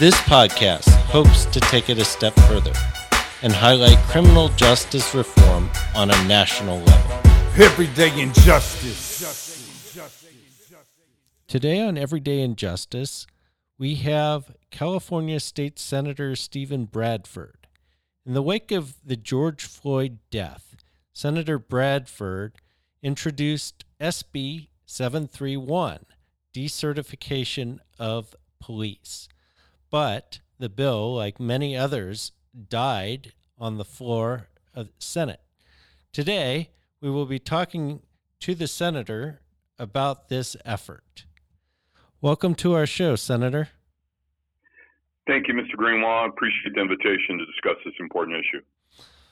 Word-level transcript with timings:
This 0.00 0.16
podcast 0.22 0.88
hopes 0.88 1.44
to 1.44 1.60
take 1.60 1.88
it 1.88 1.98
a 1.98 2.04
step 2.04 2.34
further 2.48 2.72
and 3.42 3.52
highlight 3.52 3.96
criminal 4.08 4.48
justice 4.48 5.14
reform 5.14 5.70
on 5.94 6.10
a 6.10 6.24
national 6.24 6.80
level. 6.80 7.20
Everyday 7.62 8.20
injustice. 8.20 9.22
Today 11.46 11.80
on 11.80 11.96
Everyday 11.96 12.40
Injustice, 12.40 13.28
we 13.78 13.94
have 13.94 14.56
California 14.72 15.38
State 15.38 15.78
Senator 15.78 16.34
Steven 16.34 16.86
Bradford. 16.86 17.68
In 18.26 18.34
the 18.34 18.42
wake 18.42 18.72
of 18.72 18.96
the 19.04 19.16
George 19.16 19.62
Floyd 19.64 20.18
death, 20.28 20.74
Senator 21.12 21.56
Bradford 21.60 22.56
introduced 23.00 23.84
SB 24.00 24.70
731, 24.86 26.04
decertification 26.52 27.78
of 28.00 28.34
police. 28.58 29.28
But 29.94 30.40
the 30.58 30.68
bill, 30.68 31.14
like 31.14 31.38
many 31.38 31.76
others, 31.76 32.32
died 32.68 33.32
on 33.56 33.78
the 33.78 33.84
floor 33.84 34.48
of 34.74 34.88
the 34.88 34.92
Senate. 34.98 35.38
Today, 36.12 36.70
we 37.00 37.12
will 37.12 37.26
be 37.26 37.38
talking 37.38 38.02
to 38.40 38.56
the 38.56 38.66
senator 38.66 39.38
about 39.78 40.28
this 40.28 40.56
effort. 40.64 41.26
Welcome 42.20 42.56
to 42.56 42.72
our 42.72 42.86
show, 42.86 43.14
Senator. 43.14 43.68
Thank 45.28 45.46
you, 45.46 45.54
Mr. 45.54 45.76
Greenwald. 45.76 46.24
I 46.24 46.26
appreciate 46.26 46.74
the 46.74 46.80
invitation 46.80 47.38
to 47.38 47.46
discuss 47.46 47.76
this 47.84 47.94
important 48.00 48.38
issue. 48.38 48.64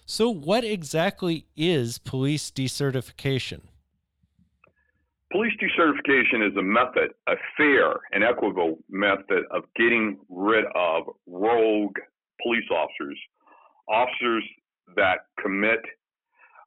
So, 0.06 0.30
what 0.30 0.62
exactly 0.62 1.46
is 1.56 1.98
police 1.98 2.52
decertification? 2.52 3.62
Police 5.32 5.54
decertification 5.62 6.46
is 6.46 6.54
a 6.58 6.62
method, 6.62 7.14
a 7.26 7.34
fair 7.56 7.94
and 8.12 8.22
equitable 8.22 8.78
method 8.90 9.44
of 9.50 9.62
getting 9.76 10.18
rid 10.28 10.66
of 10.74 11.04
rogue 11.26 11.96
police 12.42 12.64
officers, 12.70 13.18
officers 13.88 14.44
that 14.94 15.20
commit 15.42 15.80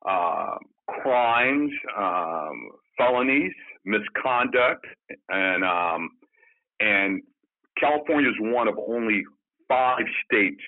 uh, 0.09 0.55
crimes, 0.87 1.69
um, 1.95 2.69
felonies, 2.97 3.53
misconduct, 3.85 4.83
and 5.29 5.63
um, 5.63 6.09
and 6.79 7.21
California 7.79 8.29
is 8.29 8.35
one 8.39 8.67
of 8.67 8.79
only 8.79 9.23
five 9.67 10.05
states 10.25 10.61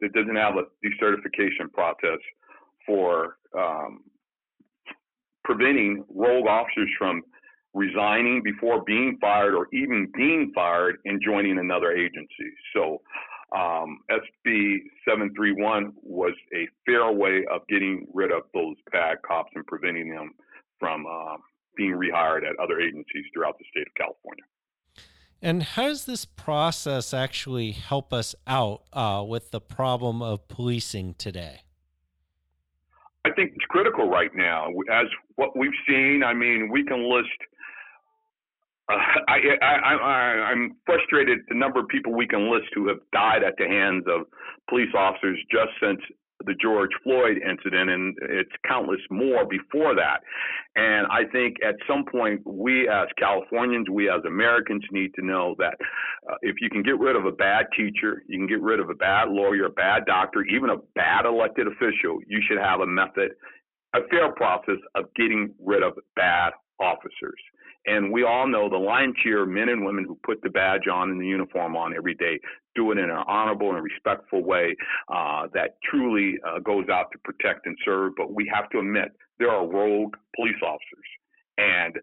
that 0.00 0.12
doesn't 0.12 0.36
have 0.36 0.54
a 0.56 0.64
decertification 0.84 1.72
process 1.72 2.18
for 2.86 3.36
um, 3.56 4.00
preventing 5.46 6.04
rogue 6.12 6.48
officers 6.48 6.90
from 6.98 7.22
resigning 7.72 8.42
before 8.42 8.82
being 8.84 9.16
fired 9.20 9.54
or 9.54 9.68
even 9.72 10.10
being 10.14 10.50
fired 10.54 10.96
and 11.04 11.22
joining 11.24 11.58
another 11.58 11.92
agency. 11.92 12.50
So 12.74 13.00
um, 13.54 14.00
SB 14.10 14.78
731 15.08 15.92
was 16.02 16.32
a 16.52 16.66
fair 16.84 17.12
way 17.12 17.44
of 17.50 17.60
getting 17.68 18.06
rid 18.12 18.32
of 18.32 18.42
those 18.52 18.74
bad 18.90 19.18
cops 19.26 19.52
and 19.54 19.64
preventing 19.66 20.10
them 20.10 20.32
from 20.80 21.06
uh, 21.06 21.36
being 21.76 21.92
rehired 21.92 22.42
at 22.48 22.58
other 22.60 22.80
agencies 22.80 23.24
throughout 23.32 23.56
the 23.58 23.64
state 23.70 23.86
of 23.86 23.94
California. 23.94 24.44
And 25.40 25.62
how 25.62 25.88
does 25.88 26.06
this 26.06 26.24
process 26.24 27.14
actually 27.14 27.72
help 27.72 28.12
us 28.12 28.34
out 28.46 28.82
uh, 28.92 29.22
with 29.26 29.52
the 29.52 29.60
problem 29.60 30.22
of 30.22 30.48
policing 30.48 31.14
today? 31.14 31.60
I 33.26 33.34
think 33.34 33.52
it's 33.56 33.64
critical 33.68 34.08
right 34.08 34.30
now. 34.34 34.68
As 34.90 35.06
what 35.34 35.56
we've 35.56 35.78
seen, 35.88 36.22
I 36.24 36.32
mean, 36.32 36.70
we 36.70 36.84
can 36.84 37.10
list 37.12 37.38
uh, 38.88 38.94
I, 39.26 39.38
I, 39.60 39.94
I, 39.94 40.22
I'm 40.52 40.76
frustrated 40.86 41.40
the 41.48 41.56
number 41.56 41.80
of 41.80 41.88
people 41.88 42.14
we 42.14 42.26
can 42.26 42.52
list 42.52 42.68
who 42.72 42.86
have 42.86 42.98
died 43.12 43.42
at 43.42 43.54
the 43.58 43.66
hands 43.66 44.04
of 44.06 44.26
police 44.68 44.94
officers 44.96 45.38
just 45.50 45.70
since 45.82 46.00
the 46.44 46.54
George 46.60 46.90
Floyd 47.02 47.38
incident, 47.38 47.90
and 47.90 48.16
it's 48.22 48.50
countless 48.66 49.00
more 49.10 49.46
before 49.46 49.94
that. 49.94 50.20
And 50.76 51.06
I 51.06 51.24
think 51.30 51.56
at 51.66 51.76
some 51.88 52.04
point, 52.04 52.42
we 52.44 52.88
as 52.88 53.08
Californians, 53.18 53.88
we 53.90 54.10
as 54.10 54.20
Americans 54.26 54.84
need 54.90 55.14
to 55.14 55.24
know 55.24 55.54
that 55.58 55.74
uh, 56.30 56.36
if 56.42 56.56
you 56.60 56.68
can 56.68 56.82
get 56.82 56.98
rid 56.98 57.16
of 57.16 57.24
a 57.24 57.32
bad 57.32 57.66
teacher, 57.76 58.22
you 58.28 58.38
can 58.38 58.46
get 58.46 58.60
rid 58.60 58.80
of 58.80 58.90
a 58.90 58.94
bad 58.94 59.28
lawyer, 59.28 59.66
a 59.66 59.70
bad 59.70 60.04
doctor, 60.06 60.42
even 60.42 60.70
a 60.70 60.76
bad 60.94 61.24
elected 61.24 61.66
official, 61.66 62.18
you 62.26 62.40
should 62.46 62.58
have 62.58 62.80
a 62.80 62.86
method, 62.86 63.30
a 63.94 64.00
fair 64.10 64.32
process 64.32 64.78
of 64.94 65.06
getting 65.14 65.54
rid 65.64 65.82
of 65.82 65.94
bad 66.14 66.52
officers. 66.80 67.40
And 67.86 68.12
we 68.12 68.24
all 68.24 68.48
know 68.48 68.68
the 68.68 68.76
lion 68.76 69.14
cheer 69.22 69.46
men 69.46 69.68
and 69.68 69.84
women 69.84 70.04
who 70.04 70.18
put 70.24 70.42
the 70.42 70.50
badge 70.50 70.88
on 70.92 71.10
and 71.10 71.20
the 71.20 71.26
uniform 71.26 71.76
on 71.76 71.94
every 71.94 72.14
day 72.14 72.40
do 72.74 72.90
it 72.90 72.98
in 72.98 73.04
an 73.04 73.24
honorable 73.26 73.74
and 73.74 73.82
respectful 73.82 74.42
way 74.44 74.76
uh, 75.08 75.46
that 75.54 75.76
truly 75.88 76.34
uh, 76.46 76.58
goes 76.58 76.88
out 76.90 77.10
to 77.12 77.18
protect 77.18 77.66
and 77.66 77.76
serve. 77.84 78.12
But 78.16 78.32
we 78.32 78.50
have 78.52 78.68
to 78.70 78.78
admit 78.80 79.12
there 79.38 79.50
are 79.50 79.66
rogue 79.66 80.14
police 80.34 80.60
officers, 80.62 81.06
and 81.58 81.98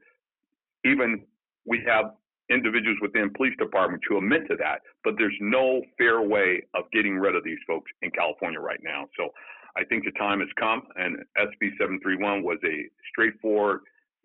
even 0.86 1.24
we 1.66 1.82
have 1.86 2.14
individuals 2.50 2.98
within 3.02 3.32
police 3.36 3.54
departments 3.58 4.06
who 4.08 4.18
admit 4.18 4.48
to 4.50 4.56
that. 4.58 4.82
But 5.04 5.16
there's 5.18 5.36
no 5.40 5.82
fair 5.98 6.22
way 6.22 6.64
of 6.76 6.86
getting 6.92 7.18
rid 7.18 7.36
of 7.36 7.44
these 7.44 7.60
folks 7.68 7.92
in 8.02 8.12
California 8.12 8.60
right 8.60 8.80
now. 8.84 9.08
So 9.18 9.30
I 9.76 9.84
think 9.86 10.06
the 10.06 10.12
time 10.12 10.40
has 10.40 10.50
come, 10.60 10.84
and 10.96 11.18
SB 11.38 11.78
731 11.80 12.44
was 12.44 12.60
a 12.64 12.90
straightforward 13.10 13.82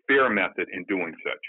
fair 0.09 0.29
method 0.29 0.67
in 0.73 0.83
doing 0.85 1.15
such. 1.23 1.45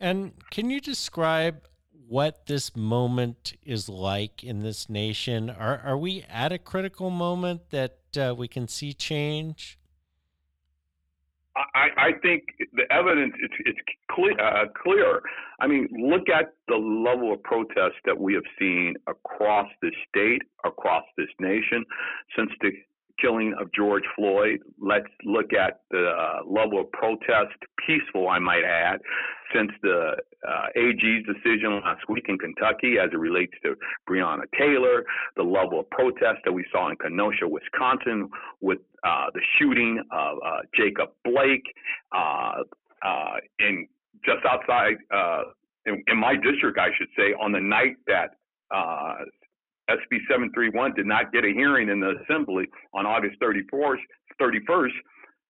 And 0.00 0.32
can 0.50 0.70
you 0.70 0.80
describe 0.80 1.62
what 2.08 2.46
this 2.46 2.74
moment 2.76 3.54
is 3.64 3.88
like 3.88 4.42
in 4.42 4.62
this 4.62 4.88
nation? 4.88 5.50
Are 5.50 5.80
are 5.84 5.96
we 5.96 6.24
at 6.28 6.52
a 6.52 6.58
critical 6.58 7.10
moment 7.10 7.70
that 7.70 7.98
uh, 8.18 8.34
we 8.36 8.48
can 8.48 8.68
see 8.68 8.92
change? 8.92 9.78
I, 11.74 11.88
I 11.96 12.10
think 12.22 12.44
the 12.72 12.84
evidence 12.92 13.34
it's, 13.42 13.54
it's 13.66 13.78
clear, 14.10 14.38
uh, 14.40 14.66
clear. 14.80 15.20
I 15.60 15.66
mean, 15.66 15.88
look 15.90 16.28
at 16.28 16.54
the 16.68 16.76
level 16.76 17.32
of 17.32 17.42
protest 17.42 17.96
that 18.04 18.18
we 18.18 18.34
have 18.34 18.44
seen 18.58 18.94
across 19.08 19.68
the 19.82 19.90
state, 20.08 20.42
across 20.64 21.04
this 21.16 21.28
nation, 21.40 21.84
since 22.36 22.50
the 22.60 22.70
killing 23.20 23.54
of 23.60 23.72
George 23.72 24.04
Floyd. 24.16 24.60
Let's 24.80 25.08
look 25.24 25.52
at 25.52 25.80
the 25.90 26.10
uh, 26.10 26.40
level 26.46 26.80
of 26.80 26.92
protest, 26.92 27.56
peaceful, 27.86 28.28
I 28.28 28.38
might 28.38 28.64
add, 28.64 29.00
since 29.54 29.70
the 29.82 30.16
uh, 30.46 30.66
AG's 30.76 31.26
decision 31.26 31.80
last 31.84 32.08
week 32.08 32.26
in 32.28 32.38
Kentucky 32.38 32.96
as 33.02 33.10
it 33.12 33.18
relates 33.18 33.52
to 33.64 33.74
Breonna 34.08 34.44
Taylor, 34.56 35.04
the 35.36 35.42
level 35.42 35.80
of 35.80 35.90
protest 35.90 36.38
that 36.44 36.52
we 36.52 36.64
saw 36.70 36.90
in 36.90 36.96
Kenosha, 36.96 37.48
Wisconsin, 37.48 38.28
with 38.60 38.78
uh, 39.04 39.26
the 39.34 39.40
shooting 39.58 40.02
of 40.12 40.38
uh, 40.44 40.58
Jacob 40.76 41.10
Blake 41.24 41.64
uh, 42.12 42.62
uh, 43.02 43.34
in 43.58 43.88
just 44.24 44.44
outside. 44.48 44.96
In, 45.86 46.02
in, 46.06 46.18
my 46.18 46.34
district, 46.34 46.78
I 46.78 46.88
should 46.98 47.08
say, 47.16 47.32
on 47.40 47.52
the 47.52 47.60
night 47.60 47.96
that 48.06 48.34
SB 49.90 50.18
731 50.28 50.94
did 50.94 51.06
not 51.06 51.32
get 51.32 51.44
a 51.44 51.48
hearing 51.48 51.88
in 51.88 52.00
the 52.00 52.14
assembly 52.22 52.66
on 52.94 53.06
August 53.06 53.36
31st. 53.40 53.98
31st 54.40 54.90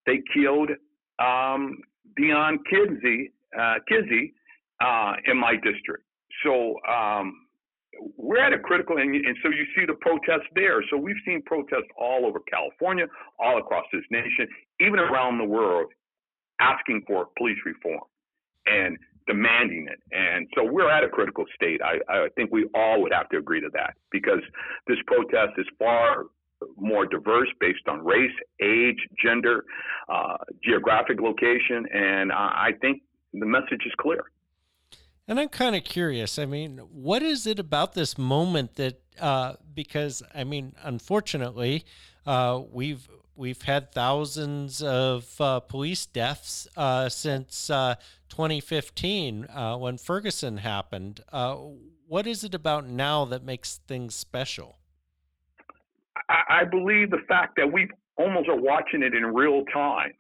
they 0.07 0.23
killed 0.35 0.71
um, 1.19 1.79
Dijon 2.17 2.61
Kizzee, 2.73 3.31
uh, 3.59 3.75
Kizzee 3.91 4.33
uh, 4.81 5.15
in 5.27 5.37
my 5.37 5.55
district. 5.57 6.05
So 6.45 6.77
um, 6.89 7.35
we're 8.17 8.43
at 8.43 8.53
a 8.53 8.59
critical, 8.59 8.97
and, 8.97 9.15
and 9.15 9.37
so 9.43 9.51
you 9.51 9.67
see 9.77 9.85
the 9.87 9.95
protests 10.01 10.49
there. 10.55 10.83
So 10.91 10.97
we've 10.97 11.21
seen 11.27 11.43
protests 11.45 11.91
all 11.99 12.25
over 12.25 12.41
California, 12.51 13.07
all 13.39 13.59
across 13.59 13.85
this 13.93 14.05
nation, 14.11 14.49
even 14.81 14.99
around 14.99 15.39
the 15.39 15.45
world. 15.45 15.93
asking 16.61 17.03
for 17.07 17.29
police 17.37 17.59
reform 17.67 18.01
and 18.67 18.97
demanding 19.29 19.87
it. 19.89 20.01
And 20.11 20.49
so 20.57 20.65
we're 20.65 20.91
at 20.91 21.05
a 21.05 21.09
critical 21.09 21.45
state. 21.55 21.81
I, 21.83 21.99
I 22.09 22.29
think 22.35 22.51
we 22.51 22.67
all 22.75 23.01
would 23.03 23.13
have 23.13 23.29
to 23.29 23.37
agree 23.37 23.61
to 23.61 23.69
that 23.75 23.95
because 24.11 24.41
this 24.89 24.99
protest 25.07 25.53
is 25.59 25.67
far 25.79 26.25
more 26.77 27.07
diverse 27.07 27.49
based 27.61 27.87
on 27.87 28.05
race, 28.05 28.33
age, 28.61 28.99
gender, 29.23 29.65
uh, 30.09 30.39
geographic 30.65 31.21
location, 31.21 31.87
and 31.93 32.33
I 32.33 32.71
think 32.81 33.03
the 33.33 33.47
message 33.47 33.83
is 33.87 33.93
clear. 34.01 34.25
And 35.29 35.39
I'm 35.39 35.51
kind 35.51 35.77
of 35.77 35.85
curious. 35.85 36.39
I 36.39 36.47
mean, 36.47 36.79
what 36.79 37.23
is 37.23 37.47
it 37.47 37.59
about 37.59 37.93
this 37.93 38.17
moment 38.19 38.75
that? 38.75 39.01
Uh, 39.21 39.55
because 39.75 40.23
I 40.35 40.45
mean, 40.45 40.75
unfortunately, 40.83 41.85
uh, 42.25 42.63
we've 42.71 43.09
we've 43.39 43.63
had 43.63 43.93
thousands 43.93 44.83
of 44.83 45.41
uh, 45.41 45.61
police 45.61 46.05
deaths 46.05 46.67
uh, 46.77 47.09
since 47.09 47.71
uh, 47.71 47.95
2015 48.29 49.47
uh, 49.49 49.77
when 49.77 49.97
Ferguson 49.97 50.59
happened. 50.59 51.23
what 52.09 52.27
is 52.27 52.43
it 52.43 52.55
about 52.55 52.87
now 52.87 53.25
that 53.25 53.45
makes 53.45 53.81
things 53.87 54.15
special? 54.15 54.79
I, 56.29 56.61
I 56.61 56.65
believe 56.65 57.11
the 57.11 57.23
fact 57.29 57.55
that 57.57 57.73
we 57.73 57.89
almost 58.17 58.49
are 58.49 58.61
watching 58.61 59.03
it 59.03 59.15
in 59.15 59.25
real 59.25 59.65
time. 59.73 60.13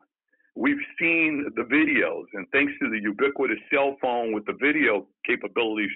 We've 0.54 0.84
seen 0.98 1.46
the 1.54 1.62
videos, 1.62 2.24
and 2.34 2.46
thanks 2.52 2.72
to 2.80 2.90
the 2.90 3.00
ubiquitous 3.00 3.58
cell 3.72 3.96
phone 4.00 4.32
with 4.32 4.44
the 4.46 4.54
video 4.60 5.06
capabilities, 5.26 5.90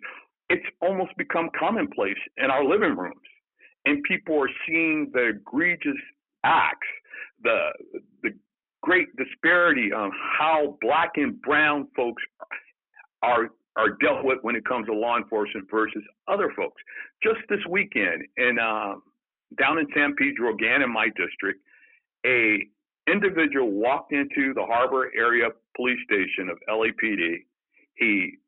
it's 0.50 0.66
almost 0.80 1.16
become 1.16 1.50
commonplace 1.58 2.18
in 2.36 2.50
our 2.50 2.64
living 2.64 2.96
rooms. 2.96 3.16
And 3.86 4.02
people 4.04 4.40
are 4.40 4.50
seeing 4.66 5.10
the 5.12 5.30
egregious 5.30 5.98
acts, 6.44 6.86
the 7.42 7.70
the 8.22 8.30
great 8.82 9.08
disparity 9.16 9.92
on 9.92 10.10
how 10.38 10.76
black 10.80 11.12
and 11.16 11.40
brown 11.42 11.88
folks 11.96 12.22
are 13.22 13.50
are 13.76 13.90
dealt 14.02 14.24
with 14.24 14.38
when 14.42 14.54
it 14.54 14.64
comes 14.66 14.86
to 14.86 14.92
law 14.92 15.16
enforcement 15.16 15.66
versus 15.70 16.02
other 16.28 16.52
folks. 16.56 16.80
Just 17.22 17.40
this 17.48 17.60
weekend, 17.70 18.24
in 18.36 18.58
uh, 18.58 18.94
down 19.58 19.78
in 19.78 19.86
San 19.94 20.14
Pedro, 20.16 20.52
again 20.52 20.82
in 20.82 20.92
my 20.92 21.08
district, 21.16 21.60
a 22.26 22.58
individual 23.10 23.70
walked 23.70 24.12
into 24.12 24.52
the 24.54 24.64
Harbor 24.64 25.10
Area 25.16 25.48
Police 25.76 25.98
Station 26.04 26.48
of 26.50 26.58
LAPD. 26.68 27.44
He 27.96 28.38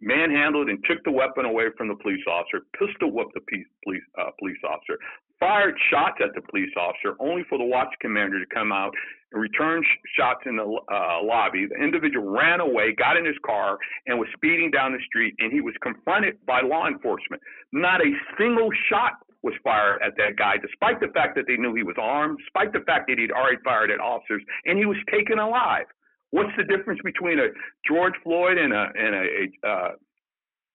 manhandled 0.00 0.68
and 0.68 0.84
took 0.88 1.02
the 1.04 1.10
weapon 1.10 1.44
away 1.44 1.66
from 1.78 1.88
the 1.88 1.94
police 1.96 2.22
officer, 2.28 2.60
pistol 2.78 3.12
whipped 3.12 3.34
the 3.34 3.40
police 3.84 4.02
uh, 4.18 4.30
police 4.38 4.58
officer, 4.68 4.98
fired 5.38 5.74
shots 5.90 6.16
at 6.22 6.34
the 6.34 6.40
police 6.40 6.70
officer, 6.76 7.16
only 7.20 7.44
for 7.48 7.58
the 7.58 7.64
watch 7.64 7.92
commander 8.00 8.38
to 8.38 8.46
come 8.54 8.72
out 8.72 8.92
and 9.32 9.40
return 9.40 9.82
sh- 9.82 10.08
shots 10.16 10.40
in 10.46 10.56
the 10.56 10.64
uh, 10.64 11.22
lobby. 11.22 11.66
The 11.66 11.82
individual 11.82 12.28
ran 12.30 12.60
away, 12.60 12.94
got 12.94 13.16
in 13.16 13.24
his 13.24 13.36
car, 13.44 13.78
and 14.06 14.18
was 14.18 14.28
speeding 14.34 14.70
down 14.70 14.92
the 14.92 15.02
street. 15.06 15.34
And 15.38 15.52
he 15.52 15.60
was 15.60 15.74
confronted 15.82 16.38
by 16.46 16.60
law 16.62 16.86
enforcement. 16.86 17.42
Not 17.72 18.00
a 18.00 18.10
single 18.38 18.70
shot 18.88 19.14
was 19.42 19.54
fired 19.62 20.02
at 20.02 20.16
that 20.16 20.36
guy, 20.36 20.56
despite 20.56 21.00
the 21.00 21.08
fact 21.14 21.36
that 21.36 21.46
they 21.46 21.56
knew 21.56 21.74
he 21.74 21.82
was 21.82 21.96
armed, 21.98 22.38
despite 22.38 22.72
the 22.72 22.80
fact 22.80 23.06
that 23.08 23.18
he'd 23.18 23.30
already 23.30 23.58
fired 23.62 23.90
at 23.90 24.00
officers, 24.00 24.42
and 24.64 24.78
he 24.78 24.86
was 24.86 24.96
taken 25.10 25.38
alive. 25.38 25.86
What's 26.30 26.50
the 26.56 26.64
difference 26.64 27.00
between 27.04 27.38
a 27.38 27.48
George 27.86 28.14
Floyd 28.24 28.58
and 28.58 28.72
a 28.72 28.90
and 28.98 29.14
a, 29.14 29.22
a 29.22 29.68
uh, 29.68 29.90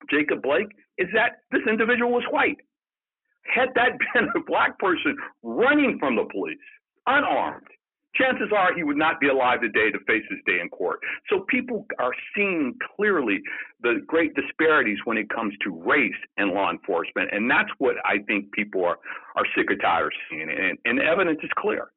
Jacob 0.09 0.41
Blake? 0.41 0.69
Is 0.97 1.07
that 1.13 1.43
this 1.51 1.61
individual 1.69 2.11
was 2.11 2.23
white. 2.31 2.57
Had 3.43 3.69
that 3.75 3.91
been 4.13 4.29
a 4.35 4.43
black 4.45 4.77
person 4.79 5.15
running 5.43 5.97
from 5.99 6.15
the 6.15 6.25
police, 6.31 6.57
unarmed, 7.07 7.67
chances 8.15 8.49
are 8.55 8.73
he 8.73 8.83
would 8.83 8.97
not 8.97 9.19
be 9.19 9.27
alive 9.27 9.61
today 9.61 9.91
to 9.91 9.99
face 10.05 10.23
his 10.29 10.39
day 10.45 10.59
in 10.61 10.69
court. 10.69 10.99
So 11.29 11.45
people 11.47 11.85
are 11.99 12.11
seeing 12.35 12.75
clearly 12.95 13.39
the 13.81 14.01
great 14.05 14.33
disparities 14.35 14.97
when 15.05 15.17
it 15.17 15.29
comes 15.29 15.53
to 15.63 15.81
race 15.83 16.11
and 16.37 16.51
law 16.51 16.69
enforcement, 16.69 17.29
and 17.31 17.49
that's 17.49 17.69
what 17.77 17.95
I 18.05 18.19
think 18.27 18.51
people 18.51 18.83
are 18.85 18.97
are 19.35 19.45
sick 19.55 19.71
or 19.71 19.75
tired 19.77 20.07
of 20.07 20.11
seeing, 20.29 20.49
and, 20.49 20.77
and 20.85 20.99
the 20.99 21.03
evidence 21.03 21.39
is 21.43 21.49
clear. 21.57 21.91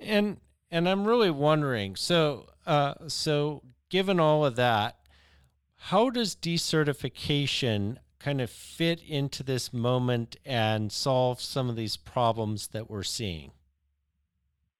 And 0.00 0.38
and 0.70 0.88
I'm 0.88 1.04
really 1.06 1.30
wondering, 1.30 1.96
so 1.96 2.46
uh, 2.66 2.94
so 3.08 3.62
given 3.90 4.20
all 4.20 4.44
of 4.44 4.56
that, 4.56 4.98
how 5.76 6.10
does 6.10 6.34
decertification 6.34 7.98
kind 8.24 8.40
of 8.40 8.48
fit 8.48 9.02
into 9.06 9.42
this 9.42 9.72
moment 9.72 10.36
and 10.44 10.90
solve 10.90 11.40
some 11.40 11.68
of 11.68 11.76
these 11.76 11.96
problems 11.96 12.68
that 12.68 12.90
we're 12.90 13.02
seeing? 13.02 13.50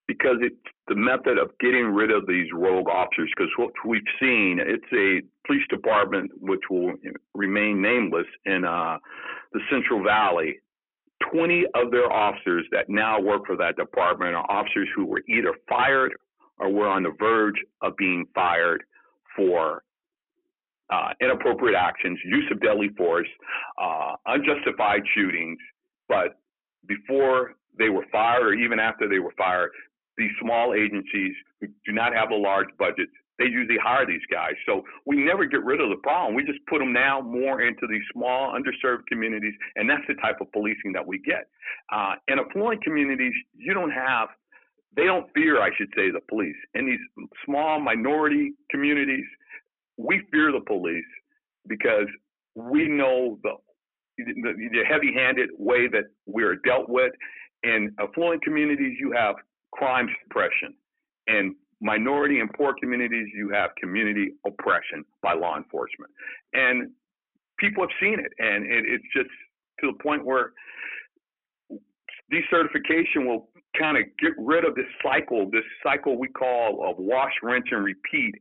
because 0.06 0.36
it's 0.40 0.56
the 0.88 0.94
method 0.94 1.38
of 1.38 1.50
getting 1.60 1.86
rid 1.86 2.10
of 2.10 2.26
these 2.26 2.46
rogue 2.52 2.88
officers. 2.88 3.30
Because 3.36 3.50
what 3.56 3.72
we've 3.86 4.02
seen, 4.20 4.58
it's 4.60 4.84
a 4.92 5.22
police 5.46 5.66
department 5.70 6.30
which 6.40 6.60
will 6.70 6.92
remain 7.34 7.80
nameless 7.80 8.26
in 8.44 8.64
uh, 8.64 8.98
the 9.52 9.60
Central 9.70 10.02
Valley. 10.02 10.60
20 11.32 11.64
of 11.74 11.90
their 11.90 12.12
officers 12.12 12.66
that 12.70 12.88
now 12.88 13.20
work 13.20 13.46
for 13.46 13.56
that 13.56 13.76
department 13.76 14.34
are 14.34 14.50
officers 14.50 14.88
who 14.94 15.06
were 15.06 15.22
either 15.28 15.54
fired 15.68 16.12
or 16.58 16.70
were 16.70 16.88
on 16.88 17.02
the 17.02 17.12
verge 17.18 17.56
of 17.80 17.96
being 17.96 18.26
fired 18.34 18.84
for 19.34 19.82
uh, 20.90 21.10
inappropriate 21.20 21.76
actions, 21.76 22.18
use 22.24 22.44
of 22.50 22.60
deadly 22.60 22.90
force, 22.96 23.28
uh, 23.80 24.16
unjustified 24.26 25.02
shootings. 25.14 25.58
But 26.08 26.38
before 26.86 27.56
they 27.78 27.88
were 27.88 28.04
fired, 28.12 28.46
or 28.46 28.54
even 28.54 28.78
after 28.78 29.08
they 29.08 29.18
were 29.18 29.34
fired, 29.36 29.70
these 30.16 30.30
small 30.40 30.74
agencies 30.74 31.34
who 31.60 31.68
do 31.84 31.92
not 31.92 32.14
have 32.14 32.30
a 32.30 32.36
large 32.36 32.68
budget, 32.78 33.08
they 33.38 33.46
usually 33.46 33.78
hire 33.82 34.06
these 34.06 34.22
guys. 34.30 34.54
So 34.66 34.84
we 35.06 35.16
never 35.16 35.44
get 35.44 35.64
rid 35.64 35.80
of 35.80 35.88
the 35.88 35.96
problem. 35.96 36.34
We 36.34 36.44
just 36.44 36.60
put 36.68 36.78
them 36.78 36.92
now 36.92 37.20
more 37.20 37.62
into 37.62 37.86
these 37.90 38.02
small, 38.12 38.54
underserved 38.54 39.06
communities, 39.08 39.54
and 39.74 39.90
that's 39.90 40.04
the 40.06 40.14
type 40.14 40.40
of 40.40 40.52
policing 40.52 40.92
that 40.92 41.04
we 41.04 41.18
get. 41.18 41.48
Uh, 41.92 42.14
in 42.28 42.38
affluent 42.38 42.82
communities, 42.84 43.32
you 43.56 43.74
don't 43.74 43.90
have, 43.90 44.28
they 44.96 45.04
don't 45.04 45.26
fear, 45.34 45.60
I 45.60 45.70
should 45.76 45.88
say, 45.96 46.12
the 46.12 46.20
police. 46.28 46.56
In 46.74 46.86
these 46.86 47.26
small 47.44 47.80
minority 47.80 48.52
communities, 48.70 49.24
we 49.96 50.22
fear 50.30 50.52
the 50.52 50.60
police 50.66 51.04
because 51.68 52.06
we 52.54 52.88
know 52.88 53.38
the 53.42 53.54
the, 54.16 54.68
the 54.72 54.84
heavy-handed 54.88 55.50
way 55.58 55.88
that 55.88 56.04
we're 56.26 56.56
dealt 56.56 56.88
with. 56.88 57.12
In 57.64 57.90
affluent 57.98 58.42
communities, 58.42 58.96
you 59.00 59.10
have 59.12 59.34
crime 59.72 60.08
suppression. 60.22 60.74
In 61.26 61.56
minority 61.80 62.38
and 62.38 62.48
poor 62.52 62.74
communities, 62.80 63.26
you 63.34 63.50
have 63.50 63.70
community 63.80 64.34
oppression 64.46 65.04
by 65.22 65.32
law 65.34 65.56
enforcement. 65.56 66.12
And 66.52 66.90
people 67.58 67.82
have 67.82 67.90
seen 68.00 68.20
it. 68.20 68.32
And 68.38 68.64
it, 68.64 68.84
it's 68.86 69.04
just 69.16 69.30
to 69.80 69.90
the 69.90 70.02
point 70.02 70.24
where 70.24 70.52
decertification 72.32 73.26
will 73.26 73.48
kind 73.78 73.96
of 73.96 74.04
get 74.20 74.32
rid 74.38 74.64
of 74.64 74.74
this 74.76 74.86
cycle, 75.02 75.50
this 75.50 75.64
cycle 75.82 76.18
we 76.18 76.28
call 76.28 76.88
of 76.88 76.96
wash, 76.98 77.32
rinse, 77.42 77.66
and 77.72 77.84
repeat 77.84 78.34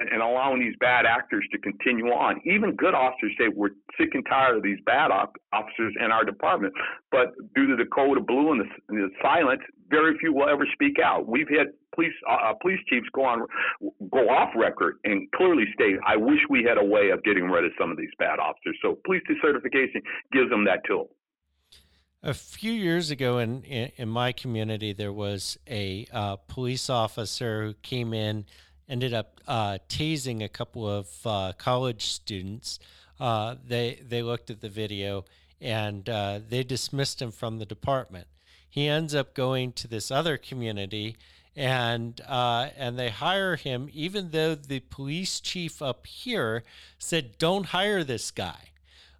and 0.00 0.22
allowing 0.22 0.60
these 0.60 0.74
bad 0.78 1.06
actors 1.06 1.44
to 1.52 1.58
continue 1.58 2.06
on. 2.06 2.40
Even 2.44 2.76
good 2.76 2.94
officers 2.94 3.32
say 3.38 3.48
we're 3.48 3.70
sick 3.98 4.10
and 4.14 4.24
tired 4.28 4.56
of 4.56 4.62
these 4.62 4.78
bad 4.86 5.10
op- 5.10 5.36
officers 5.52 5.94
in 5.98 6.12
our 6.12 6.24
department. 6.24 6.72
But 7.10 7.34
due 7.54 7.66
to 7.66 7.76
the 7.76 7.84
code 7.84 8.18
of 8.18 8.26
blue 8.26 8.52
and 8.52 8.60
the, 8.60 8.66
and 8.88 8.98
the 8.98 9.10
silence, 9.20 9.62
very 9.90 10.16
few 10.18 10.32
will 10.32 10.48
ever 10.48 10.66
speak 10.72 10.98
out. 11.02 11.26
We've 11.26 11.48
had 11.48 11.68
police 11.94 12.12
uh, 12.30 12.50
uh, 12.50 12.54
police 12.60 12.78
chiefs 12.88 13.06
go 13.12 13.24
on 13.24 13.46
go 14.10 14.28
off 14.28 14.50
record 14.54 14.98
and 15.04 15.30
clearly 15.32 15.64
state, 15.74 15.96
"I 16.06 16.16
wish 16.16 16.40
we 16.48 16.62
had 16.62 16.78
a 16.78 16.84
way 16.84 17.10
of 17.10 17.22
getting 17.24 17.44
rid 17.44 17.64
of 17.64 17.72
some 17.78 17.90
of 17.90 17.96
these 17.96 18.10
bad 18.18 18.38
officers." 18.38 18.76
So 18.82 18.98
police 19.04 19.22
decertification 19.28 20.02
gives 20.32 20.50
them 20.50 20.64
that 20.66 20.84
tool. 20.86 21.10
A 22.22 22.34
few 22.34 22.72
years 22.72 23.10
ago, 23.10 23.38
in 23.38 23.62
in, 23.64 23.90
in 23.96 24.08
my 24.08 24.32
community, 24.32 24.92
there 24.92 25.12
was 25.12 25.58
a 25.68 26.06
uh, 26.12 26.36
police 26.36 26.90
officer 26.90 27.64
who 27.64 27.74
came 27.74 28.12
in 28.12 28.44
ended 28.88 29.12
up 29.12 29.40
uh, 29.46 29.78
tasing 29.88 30.42
a 30.42 30.48
couple 30.48 30.88
of 30.88 31.08
uh, 31.24 31.52
college 31.58 32.06
students. 32.06 32.78
Uh, 33.20 33.56
they 33.66 34.00
they 34.06 34.22
looked 34.22 34.50
at 34.50 34.60
the 34.60 34.68
video 34.68 35.24
and 35.60 36.08
uh, 36.08 36.38
they 36.48 36.62
dismissed 36.62 37.20
him 37.20 37.30
from 37.30 37.58
the 37.58 37.66
department. 37.66 38.26
He 38.68 38.88
ends 38.88 39.14
up 39.14 39.34
going 39.34 39.72
to 39.72 39.88
this 39.88 40.10
other 40.10 40.38
community 40.38 41.16
and 41.56 42.20
uh, 42.26 42.68
and 42.76 42.98
they 42.98 43.10
hire 43.10 43.56
him 43.56 43.90
even 43.92 44.30
though 44.30 44.54
the 44.54 44.80
police 44.80 45.40
chief 45.40 45.82
up 45.82 46.06
here 46.06 46.62
said 46.98 47.38
don't 47.38 47.66
hire 47.66 48.04
this 48.04 48.30
guy. 48.30 48.70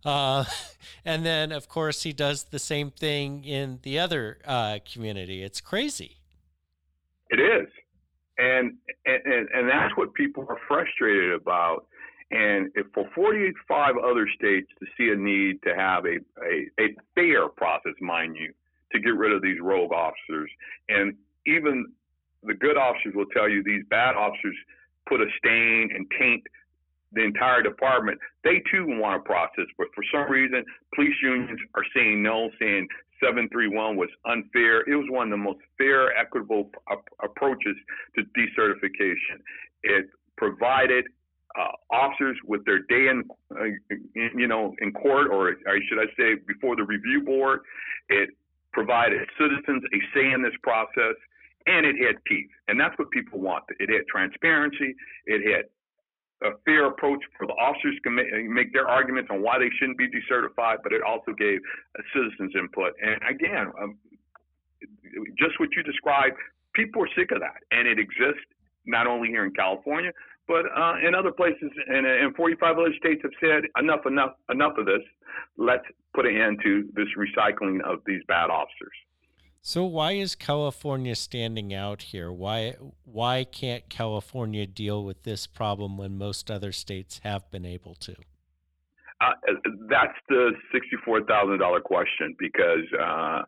Uh, 0.05 0.45
and 1.05 1.27
then, 1.27 1.51
of 1.51 1.69
course, 1.69 2.05
he 2.05 2.13
does 2.13 2.45
the 2.45 2.59
same 2.59 2.91
thing 2.91 3.45
in 3.45 3.81
the 3.83 3.99
other 3.99 4.39
community. 4.91 5.43
It's 5.43 5.61
crazy. 5.61 6.19
It 7.31 7.41
is 7.41 7.69
and 8.38 8.75
and 9.04 9.49
and 9.52 9.68
that's 9.68 9.97
what 9.97 10.14
people 10.14 10.47
are 10.49 10.59
frustrated 10.66 11.33
about. 11.33 11.87
And 12.30 12.71
for 12.92 13.09
45 13.14 13.97
other 13.97 14.28
states 14.37 14.68
to 14.80 14.87
see 14.97 15.11
a 15.11 15.16
need 15.16 15.62
to 15.62 15.75
have 15.75 16.04
a, 16.04 16.18
a, 16.45 16.68
a 16.78 16.95
fair 17.14 17.49
process, 17.49 17.95
mind 18.02 18.37
you, 18.37 18.52
to 18.92 19.00
get 19.00 19.16
rid 19.16 19.33
of 19.33 19.40
these 19.40 19.59
rogue 19.62 19.92
officers, 19.92 20.50
and 20.90 21.14
even 21.47 21.87
the 22.42 22.54
good 22.54 22.76
officers 22.76 23.14
will 23.14 23.26
tell 23.35 23.49
you 23.49 23.62
these 23.62 23.83
bad 23.88 24.14
officers 24.14 24.54
put 25.09 25.21
a 25.21 25.26
stain 25.38 25.88
and 25.95 26.07
taint 26.18 26.42
the 27.12 27.25
entire 27.25 27.62
department. 27.62 28.18
They 28.45 28.62
too 28.71 28.85
want 28.87 29.16
a 29.16 29.25
process, 29.25 29.66
but 29.78 29.88
for 29.95 30.04
some 30.12 30.30
reason, 30.30 30.64
police 30.95 31.16
unions 31.23 31.61
are 31.75 31.85
saying 31.95 32.23
no, 32.23 32.50
saying 32.61 32.87
731 33.21 33.97
was 33.97 34.09
unfair. 34.25 34.81
It 34.89 34.95
was 34.95 35.07
one 35.11 35.29
of 35.29 35.31
the 35.31 35.43
most 35.43 35.61
fair, 35.77 36.17
equitable 36.17 36.71
approaches 37.23 37.77
to 38.17 38.23
decertification. 38.37 39.43
It 39.83 40.07
provided 40.37 41.07
uh, 41.59 41.73
officers 41.91 42.37
with 42.45 42.65
their 42.65 42.81
day 42.81 43.09
in, 43.09 43.25
uh, 43.51 43.65
you 44.15 44.47
know, 44.47 44.75
in 44.81 44.93
court, 44.93 45.29
or, 45.31 45.49
or 45.49 45.79
should 45.89 45.99
I 45.99 46.07
say, 46.17 46.37
before 46.47 46.77
the 46.77 46.85
review 46.85 47.23
board. 47.25 47.61
It 48.09 48.31
provided 48.73 49.21
citizens 49.39 49.83
a 49.93 49.99
say 50.15 50.31
in 50.33 50.43
this 50.43 50.53
process, 50.63 51.17
and 51.67 51.85
it 51.85 51.97
had 51.97 52.17
teeth, 52.29 52.51
and 52.69 52.79
that's 52.79 52.97
what 52.99 53.11
people 53.11 53.41
want. 53.41 53.65
It 53.81 53.91
had 53.91 54.07
transparency. 54.07 54.95
It 55.27 55.43
had 55.53 55.65
a 56.42 56.50
fair 56.64 56.87
approach 56.87 57.21
for 57.37 57.47
the 57.47 57.52
officers 57.54 57.95
to 58.04 58.11
make, 58.11 58.73
their 58.73 58.88
arguments 58.88 59.28
on 59.30 59.42
why 59.42 59.59
they 59.59 59.71
shouldn't 59.78 59.99
be 59.99 60.09
decertified, 60.09 60.76
but 60.83 60.92
it 60.92 61.02
also 61.02 61.33
gave 61.33 61.61
citizens 62.14 62.52
input. 62.57 62.92
And 63.02 63.18
again, 63.28 63.73
um, 63.80 63.99
just 65.38 65.59
what 65.59 65.71
you 65.75 65.83
described, 65.83 66.37
people 66.75 67.02
are 67.02 67.09
sick 67.16 67.33
of 67.33 67.40
that, 67.40 67.59
and 67.71 67.88
it 67.88 67.99
exists 67.99 68.47
not 68.87 69.07
only 69.07 69.28
here 69.28 69.45
in 69.45 69.52
California, 69.52 70.12
but 70.47 70.64
uh, 70.75 70.95
in 71.07 71.14
other 71.14 71.33
places. 71.33 71.71
And, 71.88 72.07
and 72.07 72.35
45 72.35 72.78
other 72.78 72.95
states 72.99 73.21
have 73.23 73.33
said 73.40 73.64
enough, 73.78 74.07
enough, 74.07 74.33
enough 74.50 74.78
of 74.78 74.87
this. 74.87 75.02
Let's 75.57 75.85
put 76.14 76.26
an 76.26 76.37
end 76.37 76.61
to 76.64 76.88
this 76.95 77.09
recycling 77.18 77.83
of 77.83 77.99
these 78.07 78.23
bad 78.26 78.50
officers. 78.50 78.97
So 79.61 79.85
why 79.85 80.12
is 80.12 80.35
California 80.35 81.15
standing 81.15 81.75
out 81.75 82.03
here? 82.03 82.33
Why 82.33 82.77
why 83.05 83.45
can't 83.45 83.88
California 83.88 84.67
deal 84.67 85.05
with 85.05 85.25
this 85.25 85.47
problem 85.47 85.99
when 85.99 86.17
most 86.17 86.50
other 86.50 86.73
states 86.73 87.21
have 87.25 87.50
been 87.50 87.67
able 87.67 87.95
to? 87.97 88.15
Uh, 89.21 89.33
that's 89.91 90.17
the 90.29 90.53
sixty-four 90.73 91.25
thousand 91.25 91.59
dollar 91.59 91.81
question 91.81 92.37
because 92.38 92.87
uh, 93.00 93.43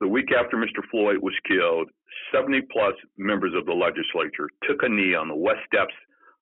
the 0.00 0.08
week 0.08 0.28
after 0.32 0.56
Mr. 0.56 0.84
Floyd 0.90 1.18
was 1.22 1.34
killed, 1.48 1.88
seventy 2.32 2.60
plus 2.70 2.94
members 3.16 3.52
of 3.56 3.64
the 3.64 3.72
legislature 3.72 4.50
took 4.68 4.82
a 4.82 4.88
knee 4.88 5.14
on 5.14 5.28
the 5.28 5.34
west 5.34 5.60
steps 5.66 5.94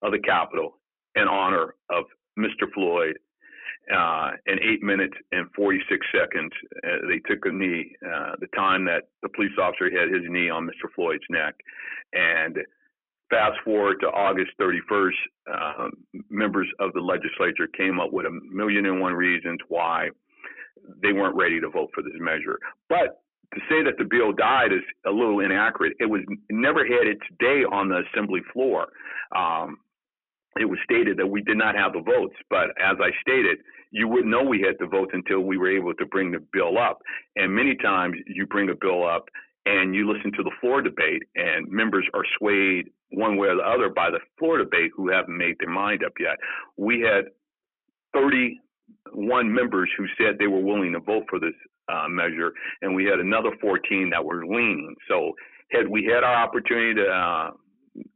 of 0.02 0.12
the 0.12 0.18
Capitol 0.18 0.78
in 1.14 1.28
honor 1.28 1.75
of 1.88 2.04
Mr. 2.38 2.71
Floyd 2.75 3.16
uh, 3.93 4.31
in 4.47 4.59
eight 4.62 4.83
minutes 4.83 5.14
and 5.33 5.49
46 5.55 6.07
seconds. 6.12 6.53
Uh, 6.85 7.07
they 7.09 7.19
took 7.29 7.45
a 7.47 7.53
knee, 7.53 7.93
uh, 8.05 8.33
the 8.41 8.47
time 8.55 8.85
that 8.87 9.09
the 9.23 9.29
police 9.29 9.53
officer 9.61 9.91
had 9.91 10.12
his 10.12 10.23
knee 10.29 10.49
on 10.49 10.67
Mr. 10.67 10.88
Floyd's 10.95 11.25
neck. 11.31 11.55
And 12.12 12.59
fast 13.31 13.59
forward 13.64 13.97
to 14.00 14.07
August 14.07 14.53
31st, 14.61 15.11
uh, 15.53 15.88
members 16.31 16.69
of 16.81 16.93
the 16.93 17.00
legislature 17.00 17.69
came 17.76 18.00
up 18.00 18.12
with 18.12 18.26
a 18.26 18.41
million 18.50 18.87
and 18.87 19.00
one 19.00 19.14
reasons 19.14 19.59
why 19.69 20.09
they 21.03 21.12
weren't 21.12 21.37
ready 21.37 21.61
to 21.61 21.69
vote 21.69 21.91
for 21.95 22.03
this 22.03 22.12
measure. 22.19 22.59
But 22.88 23.21
to 23.55 23.61
say 23.69 23.83
that 23.85 23.99
the 23.99 24.05
bill 24.05 24.33
died 24.33 24.73
is 24.73 24.83
a 25.07 25.11
little 25.11 25.41
inaccurate. 25.41 25.95
It 26.00 26.07
was 26.07 26.23
never 26.50 26.85
had 26.85 27.07
its 27.07 27.23
day 27.38 27.64
on 27.71 27.88
the 27.88 28.03
assembly 28.11 28.41
floor. 28.53 28.88
Um, 29.35 29.79
it 30.58 30.66
was 30.66 30.78
stated 30.84 31.16
that 31.18 31.26
we 31.26 31.42
did 31.42 31.56
not 31.56 31.75
have 31.75 31.92
the 31.92 32.00
votes. 32.00 32.37
But 32.50 32.70
as 32.80 32.96
I 33.00 33.11
stated, 33.20 33.58
you 33.90 34.08
wouldn't 34.08 34.30
know 34.30 34.42
we 34.42 34.61
had 34.61 34.76
the 34.78 34.87
votes 34.87 35.12
until 35.14 35.40
we 35.40 35.56
were 35.56 35.70
able 35.70 35.94
to 35.94 36.06
bring 36.06 36.32
the 36.32 36.44
bill 36.52 36.78
up. 36.78 37.00
And 37.37 37.54
many 37.54 37.76
times 37.76 38.16
you 38.26 38.46
bring 38.46 38.70
a 38.70 38.75
bill 38.75 39.06
up 39.06 39.28
and 39.66 39.94
you 39.94 40.11
listen 40.11 40.32
to 40.32 40.42
the 40.42 40.50
floor 40.61 40.82
debate, 40.82 41.23
and 41.37 41.66
members 41.70 42.04
are 42.12 42.25
swayed 42.38 42.90
one 43.11 43.37
way 43.37 43.49
or 43.49 43.56
the 43.56 43.62
other 43.62 43.88
by 43.88 44.11
the 44.11 44.18
floor 44.38 44.58
debate 44.58 44.90
who 44.94 45.08
haven't 45.08 45.37
made 45.37 45.56
their 45.58 45.70
mind 45.70 46.04
up 46.04 46.12
yet. 46.20 46.37
We 46.76 47.00
had 47.00 47.26
31 48.12 49.52
members 49.52 49.88
who 49.96 50.06
said 50.18 50.37
they 50.38 50.49
were 50.49 50.61
willing 50.61 50.92
to 50.92 51.00
vote 51.00 51.25
for 51.30 51.38
this 51.38 51.54
uh, 51.88 52.08
measure, 52.08 52.52
and 52.82 52.94
we 52.94 53.04
had 53.04 53.20
another 53.20 53.52
14 53.61 54.11
that 54.11 54.25
were 54.25 54.44
leaning. 54.44 54.94
So 55.08 55.32
had 55.70 55.88
we 55.88 56.04
had 56.04 56.25
our 56.25 56.37
opportunity 56.37 56.94
to 56.94 57.06
uh, 57.06 57.50